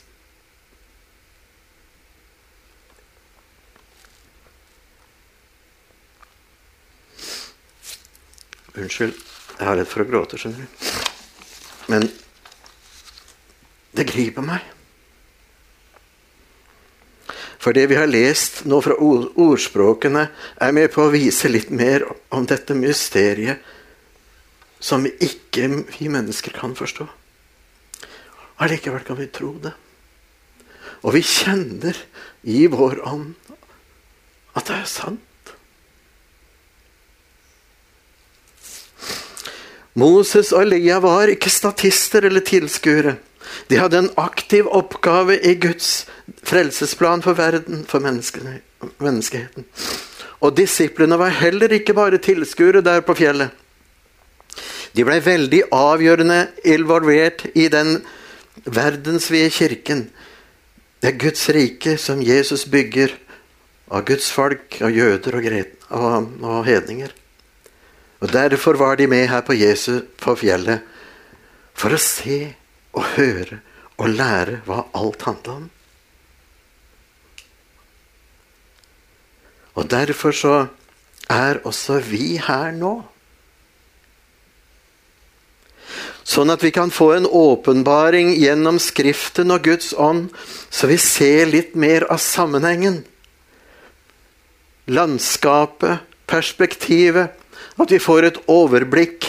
Unnskyld, 8.71 9.13
jeg 9.59 9.67
har 9.67 9.77
rett 9.77 9.91
for 9.91 10.01
å 10.01 10.09
gråte, 10.09 10.39
skjønner 10.41 10.63
du. 10.63 10.85
Men 11.91 12.07
det 13.93 14.07
griper 14.09 14.45
meg. 14.45 14.65
For 17.61 17.77
det 17.77 17.85
vi 17.91 17.99
har 17.99 18.09
lest 18.09 18.63
nå 18.65 18.79
fra 18.81 18.95
ordspråkene, 18.97 20.25
er 20.57 20.73
med 20.73 20.89
på 20.95 21.05
å 21.05 21.13
vise 21.13 21.51
litt 21.51 21.69
mer 21.69 22.07
om 22.33 22.47
dette 22.49 22.73
mysteriet 22.73 23.61
som 24.81 25.05
ikke 25.05 25.67
vi 25.91 26.09
mennesker 26.09 26.55
kan 26.57 26.73
forstå. 26.73 27.05
Allikevel 28.61 29.03
kan 29.05 29.17
vi 29.17 29.27
tro 29.33 29.55
det. 29.61 29.73
Og 31.01 31.15
vi 31.15 31.23
kjenner 31.25 31.97
i 32.45 32.67
vår 32.69 33.01
ånd 33.09 33.33
at 34.53 34.67
det 34.67 34.77
er 34.77 34.89
sant. 34.89 35.53
Moses 39.97 40.53
og 40.55 40.67
Elia 40.67 41.01
var 41.03 41.31
ikke 41.31 41.51
statister 41.51 42.27
eller 42.27 42.43
tilskuere. 42.47 43.17
De 43.67 43.79
hadde 43.79 43.99
en 43.99 44.13
aktiv 44.21 44.67
oppgave 44.71 45.35
i 45.43 45.55
Guds 45.59 46.05
frelsesplan 46.47 47.23
for 47.25 47.35
verden, 47.35 47.83
for 47.87 47.99
menneskeheten. 48.03 49.65
Og 50.41 50.55
disiplene 50.57 51.17
var 51.19 51.35
heller 51.41 51.73
ikke 51.75 51.95
bare 51.97 52.21
tilskuere 52.23 52.81
der 52.85 53.03
på 53.03 53.17
fjellet. 53.19 53.51
De 54.95 55.03
ble 55.07 55.19
veldig 55.23 55.61
avgjørende 55.71 56.39
involvert 56.67 57.45
i 57.55 57.67
den 57.71 58.01
verdensvide 58.65 59.49
kirken. 59.53 60.05
Det 61.01 61.13
er 61.13 61.19
Guds 61.21 61.47
rike 61.49 61.97
som 61.97 62.21
Jesus 62.21 62.65
bygger 62.69 63.13
av 63.91 64.05
Guds 64.07 64.29
folk, 64.31 64.77
av 64.81 64.93
jøder 64.93 65.37
og, 65.39 65.49
og, 65.89 66.31
og 66.45 66.63
hedninger. 66.67 67.13
Og 68.21 68.31
Derfor 68.31 68.77
var 68.77 68.95
de 68.95 69.07
med 69.09 69.27
her 69.27 69.41
på 69.41 69.57
Jesus 69.57 70.03
på 70.21 70.35
fjellet 70.37 70.85
for 71.73 71.95
å 71.95 72.01
se 72.01 72.53
og 72.93 73.13
høre 73.15 73.61
og 73.97 74.11
lære 74.13 74.61
hva 74.67 74.83
alt 74.97 75.25
handla 75.25 75.55
om. 75.61 75.69
Og 79.79 79.87
derfor 79.89 80.35
så 80.35 80.55
er 81.31 81.61
også 81.65 81.99
vi 82.03 82.35
her 82.37 82.71
nå. 82.75 82.99
Sånn 86.31 86.51
at 86.53 86.61
vi 86.63 86.71
kan 86.71 86.93
få 86.93 87.09
en 87.17 87.27
åpenbaring 87.27 88.29
gjennom 88.39 88.77
Skriften 88.79 89.51
og 89.51 89.65
Guds 89.67 89.91
ånd, 89.99 90.29
så 90.71 90.87
vi 90.87 90.95
ser 91.01 91.49
litt 91.51 91.73
mer 91.75 92.05
av 92.07 92.21
sammenhengen. 92.23 93.01
Landskapet, 94.87 96.05
perspektivet, 96.31 97.35
at 97.75 97.91
vi 97.91 97.99
får 97.99 98.29
et 98.29 98.39
overblikk. 98.51 99.27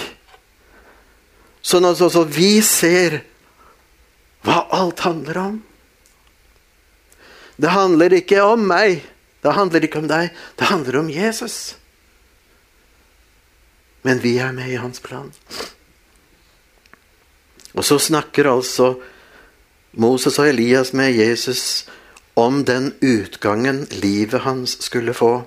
Sånn 1.63 1.89
at 1.91 1.99
også 2.03 2.23
vi 2.31 2.55
ser 2.67 3.23
hva 4.47 4.63
alt 4.75 5.03
handler 5.03 5.43
om. 5.43 5.61
Det 7.59 7.75
handler 7.75 8.15
ikke 8.23 8.47
om 8.47 8.67
meg. 8.71 9.03
Det 9.43 9.59
handler 9.59 9.87
ikke 9.87 10.03
om 10.03 10.11
deg. 10.11 10.31
Det 10.59 10.71
handler 10.71 11.03
om 11.03 11.11
Jesus. 11.11 11.61
Men 14.07 14.23
vi 14.23 14.37
er 14.43 14.55
med 14.55 14.71
i 14.71 14.79
hans 14.83 15.03
plan. 15.03 15.31
Og 17.73 17.85
så 17.85 17.99
snakker 17.99 18.51
altså 18.51 18.95
Moses 19.93 20.39
og 20.39 20.49
Elias 20.49 20.93
med 20.93 21.15
Jesus 21.17 21.87
om 22.35 22.65
den 22.65 22.93
utgangen 23.01 23.85
livet 24.03 24.45
hans 24.47 24.79
skulle 24.85 25.15
få 25.17 25.43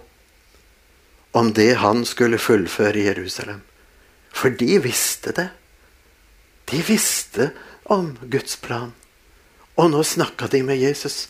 om 1.36 1.53
det 1.53 1.73
han 1.82 2.05
skulle 2.07 2.39
fullføre 2.39 2.95
i 2.95 3.07
Jerusalem. 3.09 3.59
For 4.32 4.55
de 4.55 4.78
visste 4.80 5.34
det. 5.36 5.49
De 6.71 6.80
visste 6.88 7.49
om 7.91 8.13
Guds 8.21 8.55
plan. 8.63 8.93
Og 9.76 9.89
nå 9.91 10.03
snakka 10.07 10.47
de 10.47 10.61
med 10.63 10.80
Jesus. 10.80 11.28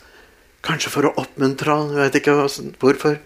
Kanskje 0.61 0.91
for 0.93 1.09
å 1.09 1.13
oppmuntre 1.23 1.73
han, 1.73 1.95
jeg 1.95 2.03
vet 2.03 2.19
ikke 2.21 2.35
hvorfor. 2.81 3.17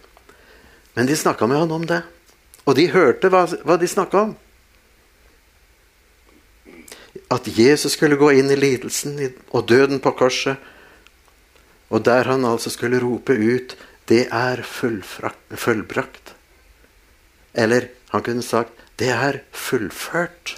Men 0.95 1.09
de 1.09 1.19
snakka 1.19 1.49
med 1.51 1.59
han 1.65 1.75
om 1.75 1.83
det. 1.89 1.99
Og 2.63 2.79
de 2.79 2.87
hørte 2.93 3.27
hva, 3.33 3.43
de 3.49 3.91
snakka 3.91 4.23
om. 4.29 4.33
At 7.29 7.47
Jesus 7.47 7.93
skulle 7.93 8.17
gå 8.17 8.31
inn 8.39 8.49
i 8.51 8.57
lidelsen 8.57 9.19
og 9.51 9.67
døden 9.69 10.01
på 10.01 10.11
korset. 10.17 10.57
Og 11.89 12.03
der 12.05 12.23
han 12.29 12.45
altså 12.45 12.69
skulle 12.69 13.01
rope 13.01 13.33
ut 13.33 13.77
'Det 14.07 14.27
er 14.31 14.63
fullbrakt'. 14.63 16.33
Eller 17.53 17.87
han 18.09 18.23
kunne 18.23 18.43
sagt 18.43 18.73
det 18.99 19.09
er 19.15 19.39
fullført, 19.55 20.57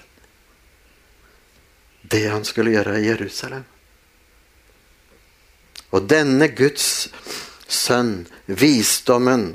det 2.01 2.23
han 2.31 2.45
skulle 2.45 2.73
gjøre 2.73 2.97
i 2.97 3.05
Jerusalem. 3.05 3.65
Og 5.91 6.07
denne 6.09 6.47
Guds 6.55 7.09
sønn, 7.67 8.25
visdommen, 8.47 9.51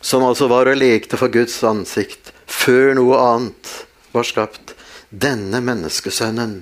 som 0.00 0.24
altså 0.24 0.48
var 0.48 0.70
og 0.70 0.78
lekte 0.78 1.18
for 1.20 1.32
Guds 1.32 1.58
ansikt 1.66 2.30
før 2.46 2.94
noe 2.96 3.18
annet 3.18 3.72
var 4.14 4.28
skapt, 4.28 4.76
denne 5.10 5.60
menneskesønnen 5.60 6.60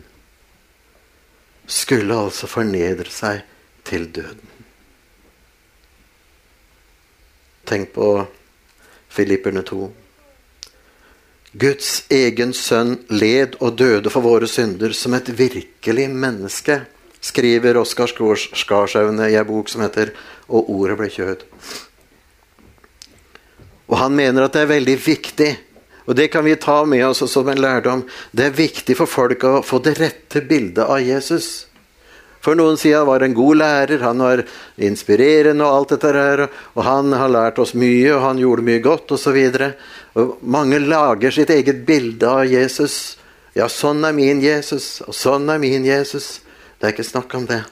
skulle 1.68 2.16
altså 2.16 2.48
fornedre 2.48 3.12
seg 3.12 3.42
til 3.84 4.08
døden. 4.08 4.54
Tenk 7.68 7.92
på 7.92 8.08
Filipperne 9.12 9.60
2. 9.68 9.88
Guds 11.58 11.90
egen 12.12 12.54
sønn 12.56 12.94
led 13.12 13.58
og 13.60 13.76
døde 13.80 14.12
for 14.12 14.24
våre 14.24 14.48
synder 14.48 14.92
som 14.96 15.16
et 15.16 15.28
virkelig 15.28 16.08
menneske, 16.08 16.82
skriver 17.20 17.76
Oskar 17.80 18.08
Skarsaune 18.08 19.26
i 19.28 19.36
ei 19.36 19.44
bok 19.44 19.68
som 19.68 19.82
heter 19.82 20.12
'Og 20.48 20.70
ordet 20.70 20.96
ble 20.96 21.08
kjød'. 21.08 21.42
Og 23.88 23.98
han 23.98 24.14
mener 24.14 24.44
at 24.44 24.52
det 24.52 24.62
er 24.62 24.66
veldig 24.66 24.96
viktig, 25.06 25.58
og 26.08 26.16
det 26.16 26.30
kan 26.32 26.46
vi 26.46 26.56
ta 26.56 26.80
med 26.88 27.04
oss 27.04 27.20
som 27.28 27.48
en 27.52 27.60
lærdom, 27.60 28.06
det 28.32 28.48
er 28.48 28.56
viktig 28.56 28.96
for 28.96 29.10
folk 29.10 29.44
å 29.44 29.58
få 29.62 29.82
det 29.84 29.98
rette 30.00 30.40
bildet 30.40 30.86
av 30.88 31.02
Jesus. 31.04 31.68
For 32.40 32.56
noen 32.56 32.78
sier 32.80 33.02
han 33.02 33.08
var 33.10 33.24
en 33.26 33.34
god 33.36 33.58
lærer, 33.60 34.00
han 34.00 34.22
var 34.22 34.42
inspirerende 34.80 35.66
og 35.66 35.74
alt 35.74 35.94
dette 35.96 36.12
her. 36.14 36.44
Og 36.78 36.84
han 36.86 37.12
har 37.12 37.32
lært 37.34 37.58
oss 37.60 37.74
mye, 37.76 38.12
og 38.14 38.22
han 38.24 38.40
gjorde 38.40 38.64
mye 38.64 38.82
godt, 38.84 39.12
osv. 39.18 39.38
Mange 40.40 40.78
lager 40.80 41.34
sitt 41.34 41.50
eget 41.52 41.82
bilde 41.88 42.30
av 42.30 42.46
Jesus. 42.48 43.18
Ja, 43.58 43.66
sånn 43.68 44.04
er 44.06 44.14
min 44.16 44.40
Jesus, 44.44 45.00
og 45.04 45.16
sånn 45.18 45.50
er 45.50 45.60
min 45.60 45.84
Jesus. 45.84 46.38
Det 46.78 46.88
er 46.88 46.94
ikke 46.94 47.10
snakk 47.10 47.34
om 47.36 47.48
det. 47.50 47.64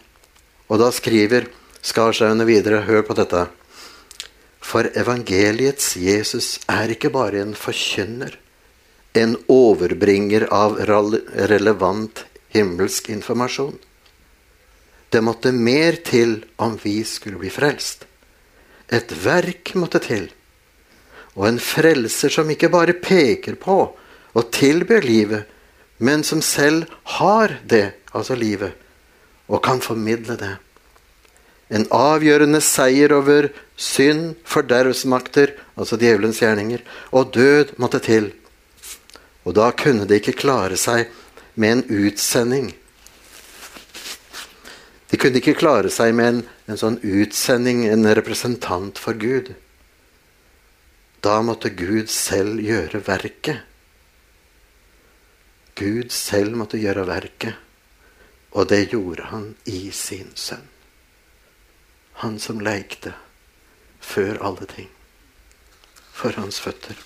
Og 0.67 0.83
da 0.83 0.91
skriver 0.93 1.47
Skarsaune 1.87 2.45
videre, 2.49 2.83
hør 2.89 3.07
på 3.07 3.15
dette. 3.15 3.47
For 4.67 4.89
evangeliets 4.99 5.95
Jesus 6.03 6.57
er 6.67 6.91
ikke 6.91 7.13
bare 7.15 7.45
en 7.45 7.55
forkynner, 7.55 8.33
en 9.15 9.37
overbringer 9.53 10.49
av 10.53 10.81
relevant 10.83 12.25
himmelsk 12.55 13.13
informasjon. 13.15 13.77
Det 15.11 15.23
måtte 15.23 15.53
mer 15.55 16.01
til 16.05 16.41
om 16.59 16.75
vi 16.83 16.99
skulle 17.07 17.39
bli 17.39 17.53
frelst. 17.55 18.03
Et 18.91 19.15
verk 19.23 19.73
måtte 19.79 20.03
til. 20.03 20.27
Og 21.39 21.47
en 21.47 21.63
frelser 21.63 22.33
som 22.33 22.51
ikke 22.51 22.73
bare 22.73 22.99
peker 22.99 23.55
på 23.61 23.79
og 24.37 24.51
tilbyr 24.53 25.07
livet, 25.07 25.47
men 25.99 26.25
som 26.27 26.43
selv 26.43 26.91
har 27.17 27.61
det, 27.65 27.93
altså 28.13 28.35
livet, 28.35 28.75
og 29.47 29.63
kan 29.63 29.81
formidle 29.81 30.37
det. 30.37 30.57
En 31.69 31.87
avgjørende 31.91 32.61
seier 32.63 33.13
over 33.17 33.51
synd, 33.77 34.37
fordervsmakter, 34.47 35.57
altså 35.75 35.99
djevelens 35.99 36.41
gjerninger, 36.43 36.83
og 37.11 37.33
død 37.35 37.75
måtte 37.83 38.01
til. 38.05 38.31
Og 39.47 39.57
da 39.59 39.73
kunne 39.75 40.07
de 40.07 40.21
ikke 40.21 40.37
klare 40.39 40.79
seg 40.79 41.11
med 41.55 41.79
en 41.79 42.05
utsending. 42.07 42.71
De 45.11 45.19
kunne 45.19 45.39
ikke 45.39 45.59
klare 45.59 45.91
seg 45.93 46.15
med 46.19 46.29
en, 46.29 46.41
en 46.71 46.81
sånn 46.81 46.99
utsending, 47.03 47.85
en 47.91 48.07
representant 48.19 48.99
for 48.99 49.19
Gud. 49.19 49.53
Da 51.23 51.41
måtte 51.43 51.73
Gud 51.75 52.11
selv 52.13 52.63
gjøre 52.63 53.03
verket. 53.07 53.63
Gud 55.77 56.15
selv 56.15 56.57
måtte 56.57 56.81
gjøre 56.81 57.05
verket, 57.09 57.59
og 58.57 58.71
det 58.71 58.87
gjorde 58.95 59.29
han 59.33 59.51
i 59.69 59.91
sin 59.93 60.31
sønn. 60.39 60.76
Han 62.23 62.39
som 62.41 62.61
leikte 62.65 63.13
før 64.01 64.39
alle 64.45 64.67
ting, 64.71 64.89
for 66.17 66.33
hans 66.41 66.61
føtter. 66.61 66.97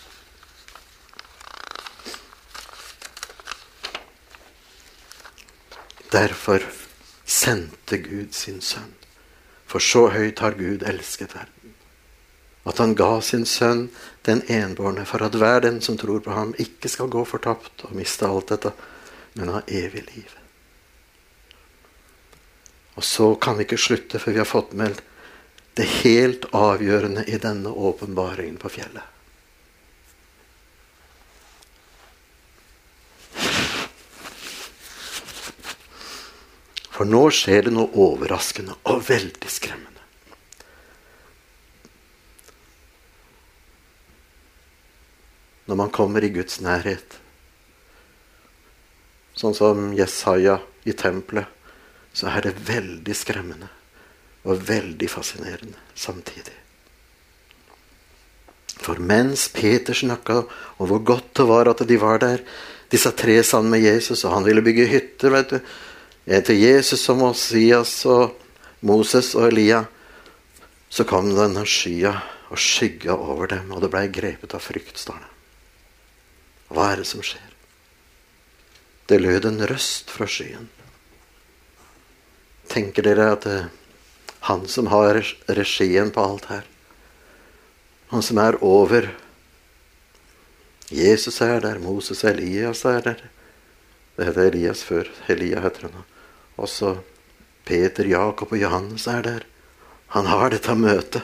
Derfor 6.11 6.63
sendte 7.25 7.99
Gud 8.03 8.33
sin 8.35 8.61
sønn. 8.61 8.95
For 9.71 9.79
så 9.79 10.09
høyt 10.11 10.43
har 10.43 10.59
Gud 10.59 10.83
elsket 10.83 11.35
verden. 11.37 11.75
At 12.67 12.83
han 12.83 12.97
ga 12.99 13.21
sin 13.25 13.47
sønn 13.47 13.87
den 14.27 14.43
enbårne, 14.51 15.07
for 15.07 15.23
at 15.23 15.39
hver 15.39 15.63
den 15.63 15.79
som 15.81 15.99
tror 15.99 16.19
på 16.25 16.35
ham, 16.35 16.55
ikke 16.59 16.91
skal 16.91 17.11
gå 17.13 17.25
fortapt 17.25 17.87
og 17.87 17.95
miste 17.97 18.27
alt 18.27 18.51
dette, 18.51 18.75
men 19.39 19.55
ha 19.55 19.63
evig 19.69 20.03
liv. 20.11 20.40
Og 23.01 23.05
så 23.05 23.35
kan 23.41 23.57
vi 23.57 23.65
ikke 23.65 23.79
slutte 23.81 24.19
før 24.21 24.35
vi 24.35 24.41
har 24.43 24.49
fått 24.49 24.73
med 24.77 24.99
det 25.79 25.87
helt 26.03 26.43
avgjørende 26.53 27.23
i 27.33 27.39
denne 27.41 27.71
åpenbaringen 27.73 28.59
på 28.61 28.69
fjellet. 28.75 29.07
For 36.93 37.09
nå 37.09 37.23
skjer 37.33 37.71
det 37.71 37.73
noe 37.73 37.89
overraskende 38.05 38.77
og 38.93 39.01
veldig 39.07 39.49
skremmende. 39.49 40.05
Når 45.73 45.81
man 45.81 45.95
kommer 45.97 46.29
i 46.29 46.31
Guds 46.37 46.61
nærhet, 46.61 47.17
sånn 49.41 49.57
som 49.57 49.89
Jesaja 49.97 50.59
i 50.85 50.93
tempelet, 50.93 51.49
så 52.13 52.31
er 52.31 52.47
det 52.47 52.59
veldig 52.69 53.15
skremmende 53.17 53.69
og 54.49 54.65
veldig 54.69 55.09
fascinerende 55.11 55.79
samtidig. 55.95 56.57
For 58.81 59.01
mens 59.03 59.49
Peter 59.53 59.97
snakka 59.97 60.41
om 60.81 60.89
hvor 60.89 61.03
godt 61.05 61.35
det 61.37 61.47
var 61.49 61.69
at 61.71 61.83
de 61.87 62.01
var 62.01 62.23
der, 62.23 62.41
disse 62.91 63.13
tre 63.15 63.37
sammen 63.47 63.71
med 63.77 63.85
Jesus, 63.85 64.25
og 64.25 64.35
han 64.35 64.47
ville 64.47 64.65
bygge 64.65 64.89
hytter, 64.91 65.31
vet 65.31 65.53
du, 65.53 65.59
etter 66.27 66.57
Jesus 66.57 67.05
og 67.13 67.21
Mosias 67.21 67.93
og 68.09 68.35
Moses 68.87 69.35
og 69.37 69.51
Elia, 69.51 69.85
så 70.91 71.07
kom 71.07 71.31
denne 71.37 71.63
skya 71.69 72.17
og 72.51 72.59
skygga 72.59 73.15
over 73.15 73.53
dem, 73.53 73.71
og 73.71 73.85
det 73.85 73.93
blei 73.93 74.09
grepet 74.11 74.57
av 74.57 74.65
frykt, 74.65 74.99
står. 74.99 75.23
Hva 76.75 76.91
er 76.91 77.03
det 77.03 77.09
som 77.11 77.23
skjer? 77.23 77.47
Det 79.11 79.21
lød 79.21 79.47
en 79.47 79.63
røst 79.71 80.11
fra 80.11 80.27
skyen. 80.31 80.67
Tenker 82.71 83.05
dere 83.05 83.33
at 83.35 83.47
er 83.51 83.69
han 84.47 84.67
som 84.71 84.89
har 84.89 85.19
regien 85.51 86.13
på 86.15 86.23
alt 86.25 86.47
her, 86.49 86.63
han 88.11 88.23
som 88.25 88.39
er 88.43 88.57
over 88.65 89.11
Jesus 90.91 91.37
er 91.45 91.61
der, 91.63 91.79
Moses 91.79 92.25
og 92.25 92.33
Elias 92.33 92.83
er 92.85 93.05
der. 93.05 93.21
Det 94.17 94.27
heter 94.27 94.49
Elias 94.49 94.83
før. 94.83 95.07
Elia 95.31 95.61
heter 95.63 95.87
han. 95.87 96.03
Også 96.59 96.97
Peter, 97.65 98.05
Jakob 98.05 98.51
og 98.53 98.59
Johannes 98.59 99.07
er 99.07 99.23
der. 99.23 99.47
Han 100.17 100.27
har 100.27 100.51
dette 100.51 100.75
møtet. 100.75 101.23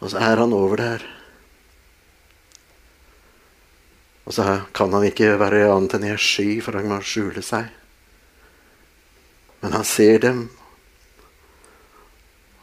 Og 0.00 0.10
så 0.10 0.22
er 0.24 0.40
han 0.40 0.56
over 0.56 0.80
der. 0.80 1.04
Og 4.24 4.32
så 4.32 4.62
kan 4.74 4.92
han 4.92 5.04
ikke 5.04 5.36
være 5.40 5.66
annet 5.68 5.98
enn 5.98 6.08
i 6.08 6.14
ei 6.14 6.20
sky, 6.20 6.48
for 6.64 6.80
han 6.80 6.88
må 6.88 7.02
skjule 7.04 7.44
seg. 7.44 7.68
Men 9.60 9.72
han 9.72 9.84
ser 9.84 10.18
dem, 10.22 10.48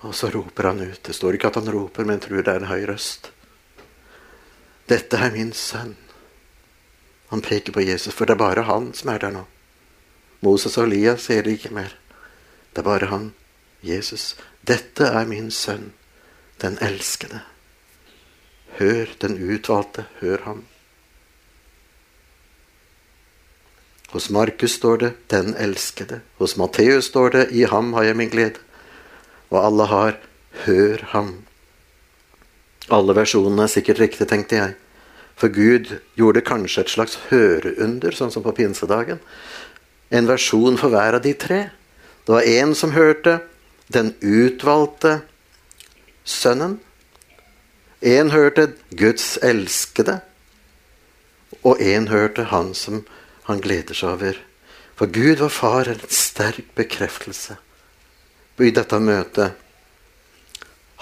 og 0.05 0.15
så 0.15 0.29
roper 0.29 0.69
han 0.69 0.81
ut. 0.81 1.01
Det 1.03 1.15
står 1.15 1.35
ikke 1.35 1.49
at 1.49 1.59
han 1.59 1.71
roper, 1.73 2.05
men 2.05 2.21
tror 2.21 2.43
det 2.43 2.51
er 2.51 2.61
en 2.61 2.69
høy 2.69 2.85
røst. 2.91 3.31
Dette 4.85 5.17
er 5.17 5.33
min 5.33 5.51
sønn. 5.57 5.95
Han 7.31 7.41
peker 7.41 7.73
på 7.73 7.81
Jesus, 7.81 8.13
for 8.13 8.29
det 8.29 8.35
er 8.35 8.43
bare 8.43 8.67
han 8.67 8.91
som 8.93 9.09
er 9.11 9.23
der 9.23 9.33
nå. 9.33 9.45
Moses 10.45 10.77
og 10.77 10.85
Elias 10.85 11.25
ser 11.25 11.41
det 11.43 11.57
ikke 11.57 11.73
mer. 11.73 11.95
Det 12.71 12.83
er 12.83 12.87
bare 12.87 13.09
han, 13.09 13.31
Jesus. 13.81 14.35
Dette 14.61 15.09
er 15.09 15.25
min 15.25 15.49
sønn, 15.51 15.89
den 16.61 16.77
elskede. 16.85 17.41
Hør 18.77 19.09
den 19.21 19.39
utvalgte, 19.41 20.05
hør 20.21 20.45
ham. 20.45 20.65
Hos 24.15 24.29
Markus 24.29 24.71
står 24.79 24.97
det 24.97 25.13
'den 25.27 25.55
elskede'. 25.55 26.19
Hos 26.37 26.57
Matteus 26.57 27.05
står 27.05 27.29
det 27.29 27.47
'i 27.51 27.63
ham 27.63 27.93
har 27.93 28.03
jeg 28.03 28.15
min 28.15 28.29
glede'. 28.29 28.61
Og 29.49 29.65
alle 29.65 29.85
har 29.85 30.17
'hør 30.65 30.97
ham'. 30.97 31.43
Alle 32.89 33.15
versjonene 33.15 33.63
er 33.63 33.67
sikkert 33.67 33.99
riktig, 33.99 34.27
tenkte 34.27 34.55
jeg. 34.55 34.73
For 35.35 35.47
Gud 35.47 35.99
gjorde 36.15 36.41
kanskje 36.41 36.81
et 36.81 36.89
slags 36.89 37.19
høreunder, 37.29 38.11
sånn 38.11 38.31
som 38.31 38.43
på 38.43 38.51
pinsedagen 38.51 39.19
en 40.11 40.27
versjon 40.27 40.77
for 40.77 40.89
hver 40.93 41.17
av 41.17 41.21
de 41.21 41.33
tre. 41.33 41.69
Det 42.25 42.33
var 42.33 42.41
én 42.41 42.73
som 42.75 42.91
hørte 42.91 43.39
den 43.93 44.13
utvalgte 44.21 45.21
sønnen. 46.23 46.79
Én 48.01 48.31
hørte 48.31 48.71
Guds 48.95 49.37
elskede. 49.43 50.21
Og 51.63 51.81
én 51.81 52.07
hørte 52.07 52.43
han 52.43 52.73
som 52.73 53.03
han 53.47 53.61
gleder 53.61 53.97
seg 53.97 54.15
over. 54.15 54.39
For 54.95 55.11
Gud 55.11 55.41
var 55.43 55.51
far 55.53 55.89
en 55.91 56.01
sterk 56.09 56.71
bekreftelse 56.77 57.57
i 58.63 58.71
dette 58.71 58.99
møtet. 59.03 59.57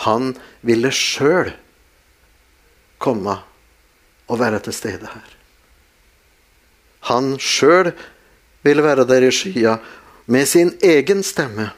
Han 0.07 0.33
ville 0.65 0.89
sjøl 0.89 1.51
komme 3.03 3.35
og 4.25 4.39
være 4.41 4.63
til 4.65 4.73
stede 4.73 5.11
her. 5.11 5.29
Han 7.11 7.35
sjøl 7.37 7.91
ville 8.63 8.83
være 8.83 9.05
der 9.05 9.27
i 9.27 9.31
skya 9.35 9.77
med 10.25 10.47
sin 10.47 10.71
egen 10.81 11.21
stemme. 11.23 11.69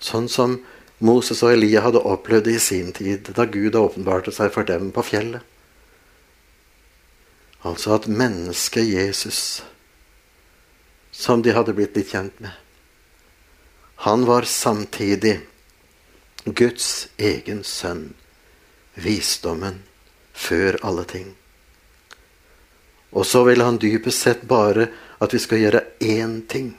Sånn 0.00 0.28
som 0.32 0.56
Moses 1.04 1.44
og 1.44 1.52
Elia 1.52 1.84
hadde 1.84 2.02
opplevd 2.02 2.48
det 2.48 2.56
i 2.56 2.62
sin 2.62 2.90
tid, 2.96 3.28
da 3.36 3.46
Gud 3.46 3.76
åpenbarte 3.78 4.32
seg 4.34 4.50
for 4.54 4.66
dem 4.66 4.90
på 4.94 5.04
fjellet. 5.06 5.44
Altså 7.66 7.96
at 7.96 8.06
mennesket 8.06 8.86
Jesus, 8.86 9.62
som 11.10 11.42
de 11.42 11.54
hadde 11.56 11.74
blitt 11.74 11.96
litt 11.98 12.12
kjent 12.12 12.38
med, 12.40 12.54
han 14.06 14.24
var 14.28 14.46
samtidig 14.46 15.40
Guds 16.44 17.08
egen 17.16 17.64
sønn, 17.66 18.12
visdommen 18.94 19.82
før 20.32 20.78
alle 20.86 21.04
ting. 21.04 21.32
Og 23.10 23.26
så 23.26 23.42
vil 23.44 23.62
han 23.64 23.80
dypest 23.82 24.22
sett 24.22 24.44
bare 24.46 24.86
at 25.18 25.34
vi 25.34 25.40
skal 25.42 25.62
gjøre 25.64 25.82
én 25.98 26.40
ting. 26.46 26.70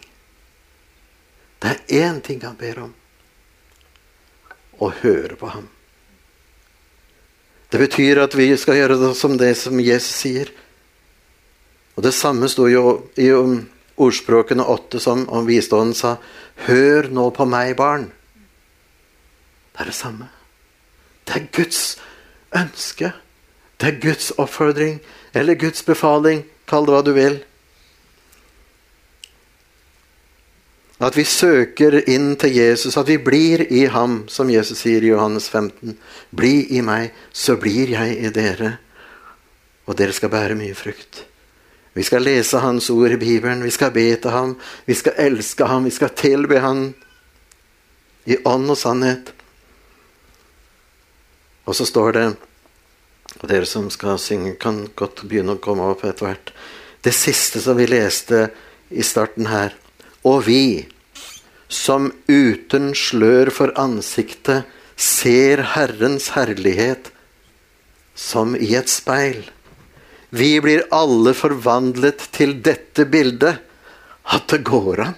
Det 1.60 1.76
er 1.76 2.08
én 2.08 2.22
ting 2.24 2.40
han 2.46 2.56
ber 2.56 2.80
om. 2.86 2.94
Å 4.80 4.92
høre 5.02 5.36
på 5.36 5.52
ham. 5.52 5.68
Det 7.70 7.78
betyr 7.82 8.24
at 8.24 8.36
vi 8.38 8.48
skal 8.58 8.80
gjøre 8.80 8.98
det 9.02 9.12
som 9.20 9.36
det 9.38 9.52
som 9.60 9.80
Jesus 9.84 10.16
sier. 10.24 10.54
Og 12.00 12.04
Det 12.04 12.14
samme 12.16 12.48
sto 12.48 12.64
jo 12.72 13.12
i 13.20 13.28
ordspråkene 14.00 14.64
åtte 14.64 15.02
som 15.04 15.26
om 15.28 15.44
visdommen 15.44 15.92
sa 15.92 16.14
Hør 16.64 17.10
nå 17.12 17.26
på 17.36 17.44
meg, 17.44 17.74
barn. 17.76 18.06
Det 19.76 19.84
er 19.84 19.92
det 19.92 19.96
samme. 19.98 20.30
Det 21.28 21.36
er 21.36 21.50
Guds 21.52 21.82
ønske. 22.56 23.12
Det 23.76 23.92
er 23.92 24.00
Guds 24.00 24.32
oppfordring 24.40 25.02
eller 25.36 25.60
Guds 25.60 25.84
befaling. 25.84 26.46
Kall 26.72 26.88
det 26.88 26.96
hva 26.96 27.04
du 27.04 27.12
vil. 27.20 27.40
At 31.04 31.20
vi 31.20 31.28
søker 31.28 32.00
inn 32.08 32.38
til 32.40 32.56
Jesus, 32.62 32.96
at 32.96 33.12
vi 33.12 33.20
blir 33.20 33.66
i 33.68 33.86
ham, 33.92 34.22
som 34.32 34.52
Jesus 34.52 34.86
sier 34.86 35.04
i 35.04 35.12
Johannes 35.12 35.52
15. 35.52 36.00
Bli 36.32 36.78
i 36.80 36.80
meg, 36.80 37.12
så 37.32 37.60
blir 37.60 37.92
jeg 37.92 38.20
i 38.24 38.32
dere. 38.36 38.78
Og 39.88 40.00
dere 40.00 40.16
skal 40.16 40.32
bære 40.32 40.56
mye 40.60 40.76
frukt. 40.80 41.26
Vi 42.00 42.06
skal 42.08 42.24
lese 42.24 42.62
Hans 42.64 42.86
ord 42.94 43.12
i 43.12 43.18
Bibelen, 43.20 43.60
vi 43.60 43.74
skal 43.76 43.92
be 43.92 44.06
til 44.16 44.32
ham, 44.32 44.54
vi 44.88 44.96
skal 44.96 45.18
elske 45.20 45.66
ham, 45.68 45.84
vi 45.84 45.92
skal 45.92 46.14
tilbe 46.16 46.62
ham 46.64 46.86
i 48.24 48.38
ånd 48.48 48.72
og 48.72 48.80
sannhet. 48.80 49.34
Og 51.68 51.76
så 51.76 51.90
står 51.90 52.16
det 52.16 52.24
Og 53.42 53.44
dere 53.52 53.68
som 53.68 53.92
skal 53.92 54.16
synge, 54.18 54.56
kan 54.56 54.88
godt 54.96 55.26
begynne 55.28 55.58
å 55.58 55.62
komme 55.62 55.92
opp 55.92 56.08
etter 56.08 56.30
hvert. 56.30 56.54
Det 57.04 57.14
siste 57.14 57.60
som 57.62 57.78
vi 57.78 57.86
leste 57.92 58.48
i 58.90 59.04
starten 59.04 59.52
her. 59.52 59.76
Og 60.24 60.48
vi, 60.48 60.88
som 61.68 62.14
uten 62.32 62.94
slør 62.96 63.52
for 63.54 63.76
ansiktet 63.76 64.72
ser 64.96 65.68
Herrens 65.76 66.32
herlighet 66.34 67.12
som 68.16 68.56
i 68.56 68.72
et 68.80 68.90
speil. 68.90 69.44
Vi 70.30 70.60
blir 70.62 70.86
alle 70.94 71.34
forvandlet 71.34 72.28
til 72.36 72.60
dette 72.66 73.06
bildet, 73.10 73.62
at 74.30 74.46
det 74.52 74.62
går 74.68 75.02
an. 75.08 75.16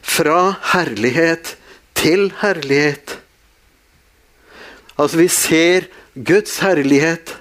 Fra 0.00 0.38
herlighet 0.72 1.54
til 1.96 2.30
herlighet. 2.40 3.18
Altså, 4.96 5.20
vi 5.20 5.28
ser 5.28 5.88
Guds 6.14 6.58
herlighet. 6.64 7.36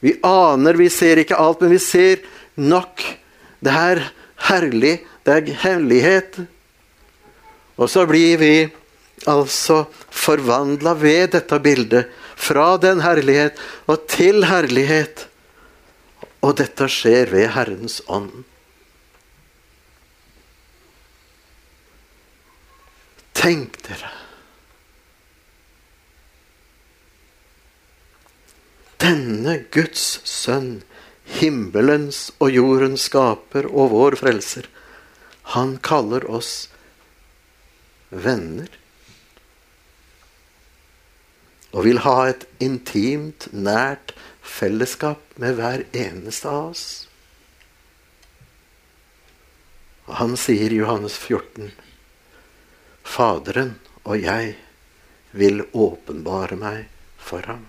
Vi 0.00 0.14
aner, 0.24 0.78
vi 0.78 0.88
ser 0.88 1.20
ikke 1.20 1.38
alt, 1.38 1.60
men 1.60 1.74
vi 1.74 1.82
ser 1.82 2.22
nok. 2.56 3.02
Det 3.60 3.74
er 3.74 4.04
herlig, 4.48 4.94
det 5.26 5.36
er 5.36 5.58
hellighet. 5.66 6.40
Og 7.76 7.90
så 7.90 8.06
blir 8.08 8.38
vi 8.40 8.54
altså 9.28 9.84
forvandla 10.10 10.94
ved 10.96 11.34
dette 11.36 11.58
bildet. 11.60 12.08
Fra 12.40 12.76
den 12.80 13.02
herlighet 13.04 13.58
og 13.90 14.06
til 14.10 14.46
herlighet. 14.48 15.26
Og 16.40 16.56
dette 16.56 16.88
skjer 16.88 17.28
ved 17.34 17.50
Herrens 17.52 18.00
ånd. 18.08 18.32
Tenk 23.36 23.76
dere. 23.86 24.10
Denne 29.00 29.54
Guds 29.72 30.20
sønn, 30.28 30.82
himmelens 31.40 32.26
og 32.40 32.52
jordens 32.52 33.06
skaper 33.08 33.68
og 33.70 33.94
vår 33.94 34.18
frelser, 34.20 34.68
han 35.54 35.78
kaller 35.84 36.26
oss 36.28 36.68
venner. 38.10 38.68
Og 41.70 41.84
vil 41.86 42.02
ha 42.02 42.16
et 42.30 42.46
intimt, 42.62 43.46
nært 43.52 44.14
fellesskap 44.42 45.22
med 45.38 45.58
hver 45.58 45.84
eneste 45.94 46.50
av 46.50 46.72
oss. 46.72 46.86
Og 50.08 50.16
han 50.18 50.34
sier 50.40 50.72
i 50.74 50.80
Johannes 50.80 51.14
14.: 51.14 51.70
Faderen 53.06 53.76
og 54.02 54.18
jeg 54.18 54.56
vil 55.30 55.62
åpenbare 55.70 56.58
meg 56.58 56.88
for 57.18 57.46
ham. 57.46 57.68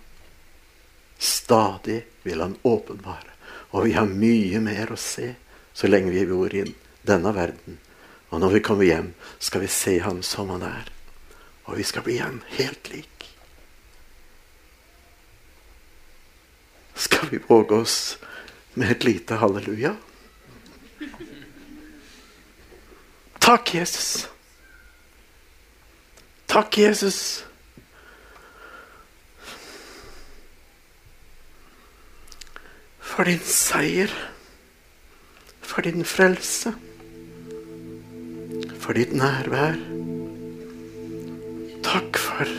Stadig 1.21 2.01
vil 2.23 2.41
han 2.41 2.57
åpenbare. 2.63 3.29
Og 3.71 3.85
vi 3.85 3.93
har 3.93 4.09
mye 4.09 4.59
mer 4.63 4.91
å 4.91 4.97
se 4.99 5.35
så 5.73 5.87
lenge 5.87 6.11
vi 6.15 6.25
bor 6.25 6.53
i 6.53 6.65
denne 7.05 7.33
verden. 7.35 7.77
Og 8.31 8.41
når 8.41 8.57
vi 8.57 8.63
kommer 8.65 8.87
hjem, 8.87 9.13
skal 9.39 9.61
vi 9.61 9.69
se 9.71 9.99
ham 10.01 10.23
som 10.25 10.49
han 10.49 10.65
er. 10.65 10.89
Og 11.69 11.77
vi 11.77 11.85
skal 11.85 12.05
bli 12.07 12.17
ham 12.17 12.41
helt 12.57 12.89
lik. 12.89 13.27
Skal 17.21 17.37
vi 17.37 17.45
våge 17.47 17.75
oss 17.75 18.17
med 18.73 18.91
et 18.91 19.03
lite 19.03 19.35
halleluja? 19.37 19.91
Takk, 23.37 23.73
Jesus. 23.75 24.25
Takk, 26.49 26.77
Jesus. 26.77 27.19
For 32.97 33.29
din 33.29 33.45
seier. 33.45 34.09
For 35.61 35.85
din 35.85 36.01
frelse. 36.01 36.73
For 38.81 38.97
ditt 38.97 39.13
nærvær. 39.13 39.77
Takk 41.85 42.17
for 42.25 42.57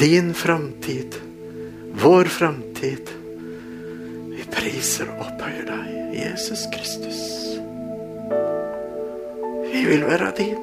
din 0.00 0.32
framtid. 0.32 1.20
Vår 1.92 2.32
framtid. 2.40 3.16
Priser 4.52 5.10
og 5.14 5.26
opphøyer 5.26 5.66
deg, 5.68 5.90
Jesus 6.14 6.66
Kristus. 6.72 7.20
Vi 9.72 9.84
vil 9.88 10.06
være 10.06 10.32
din. 10.38 10.62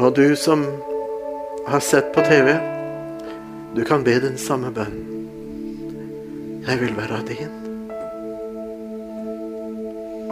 Og 0.00 0.16
du 0.16 0.36
som 0.36 0.64
har 1.68 1.80
sett 1.80 2.12
på 2.14 2.20
TV, 2.20 2.54
du 3.76 3.84
kan 3.84 4.04
be 4.04 4.20
den 4.20 4.38
samme 4.38 4.72
bønn. 4.74 5.00
Jeg 6.68 6.80
vil 6.80 6.96
være 6.96 7.24
din. 7.28 7.58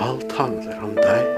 Alt 0.01 0.33
handler 0.33 0.81
om 0.83 0.97
deg. 0.97 1.38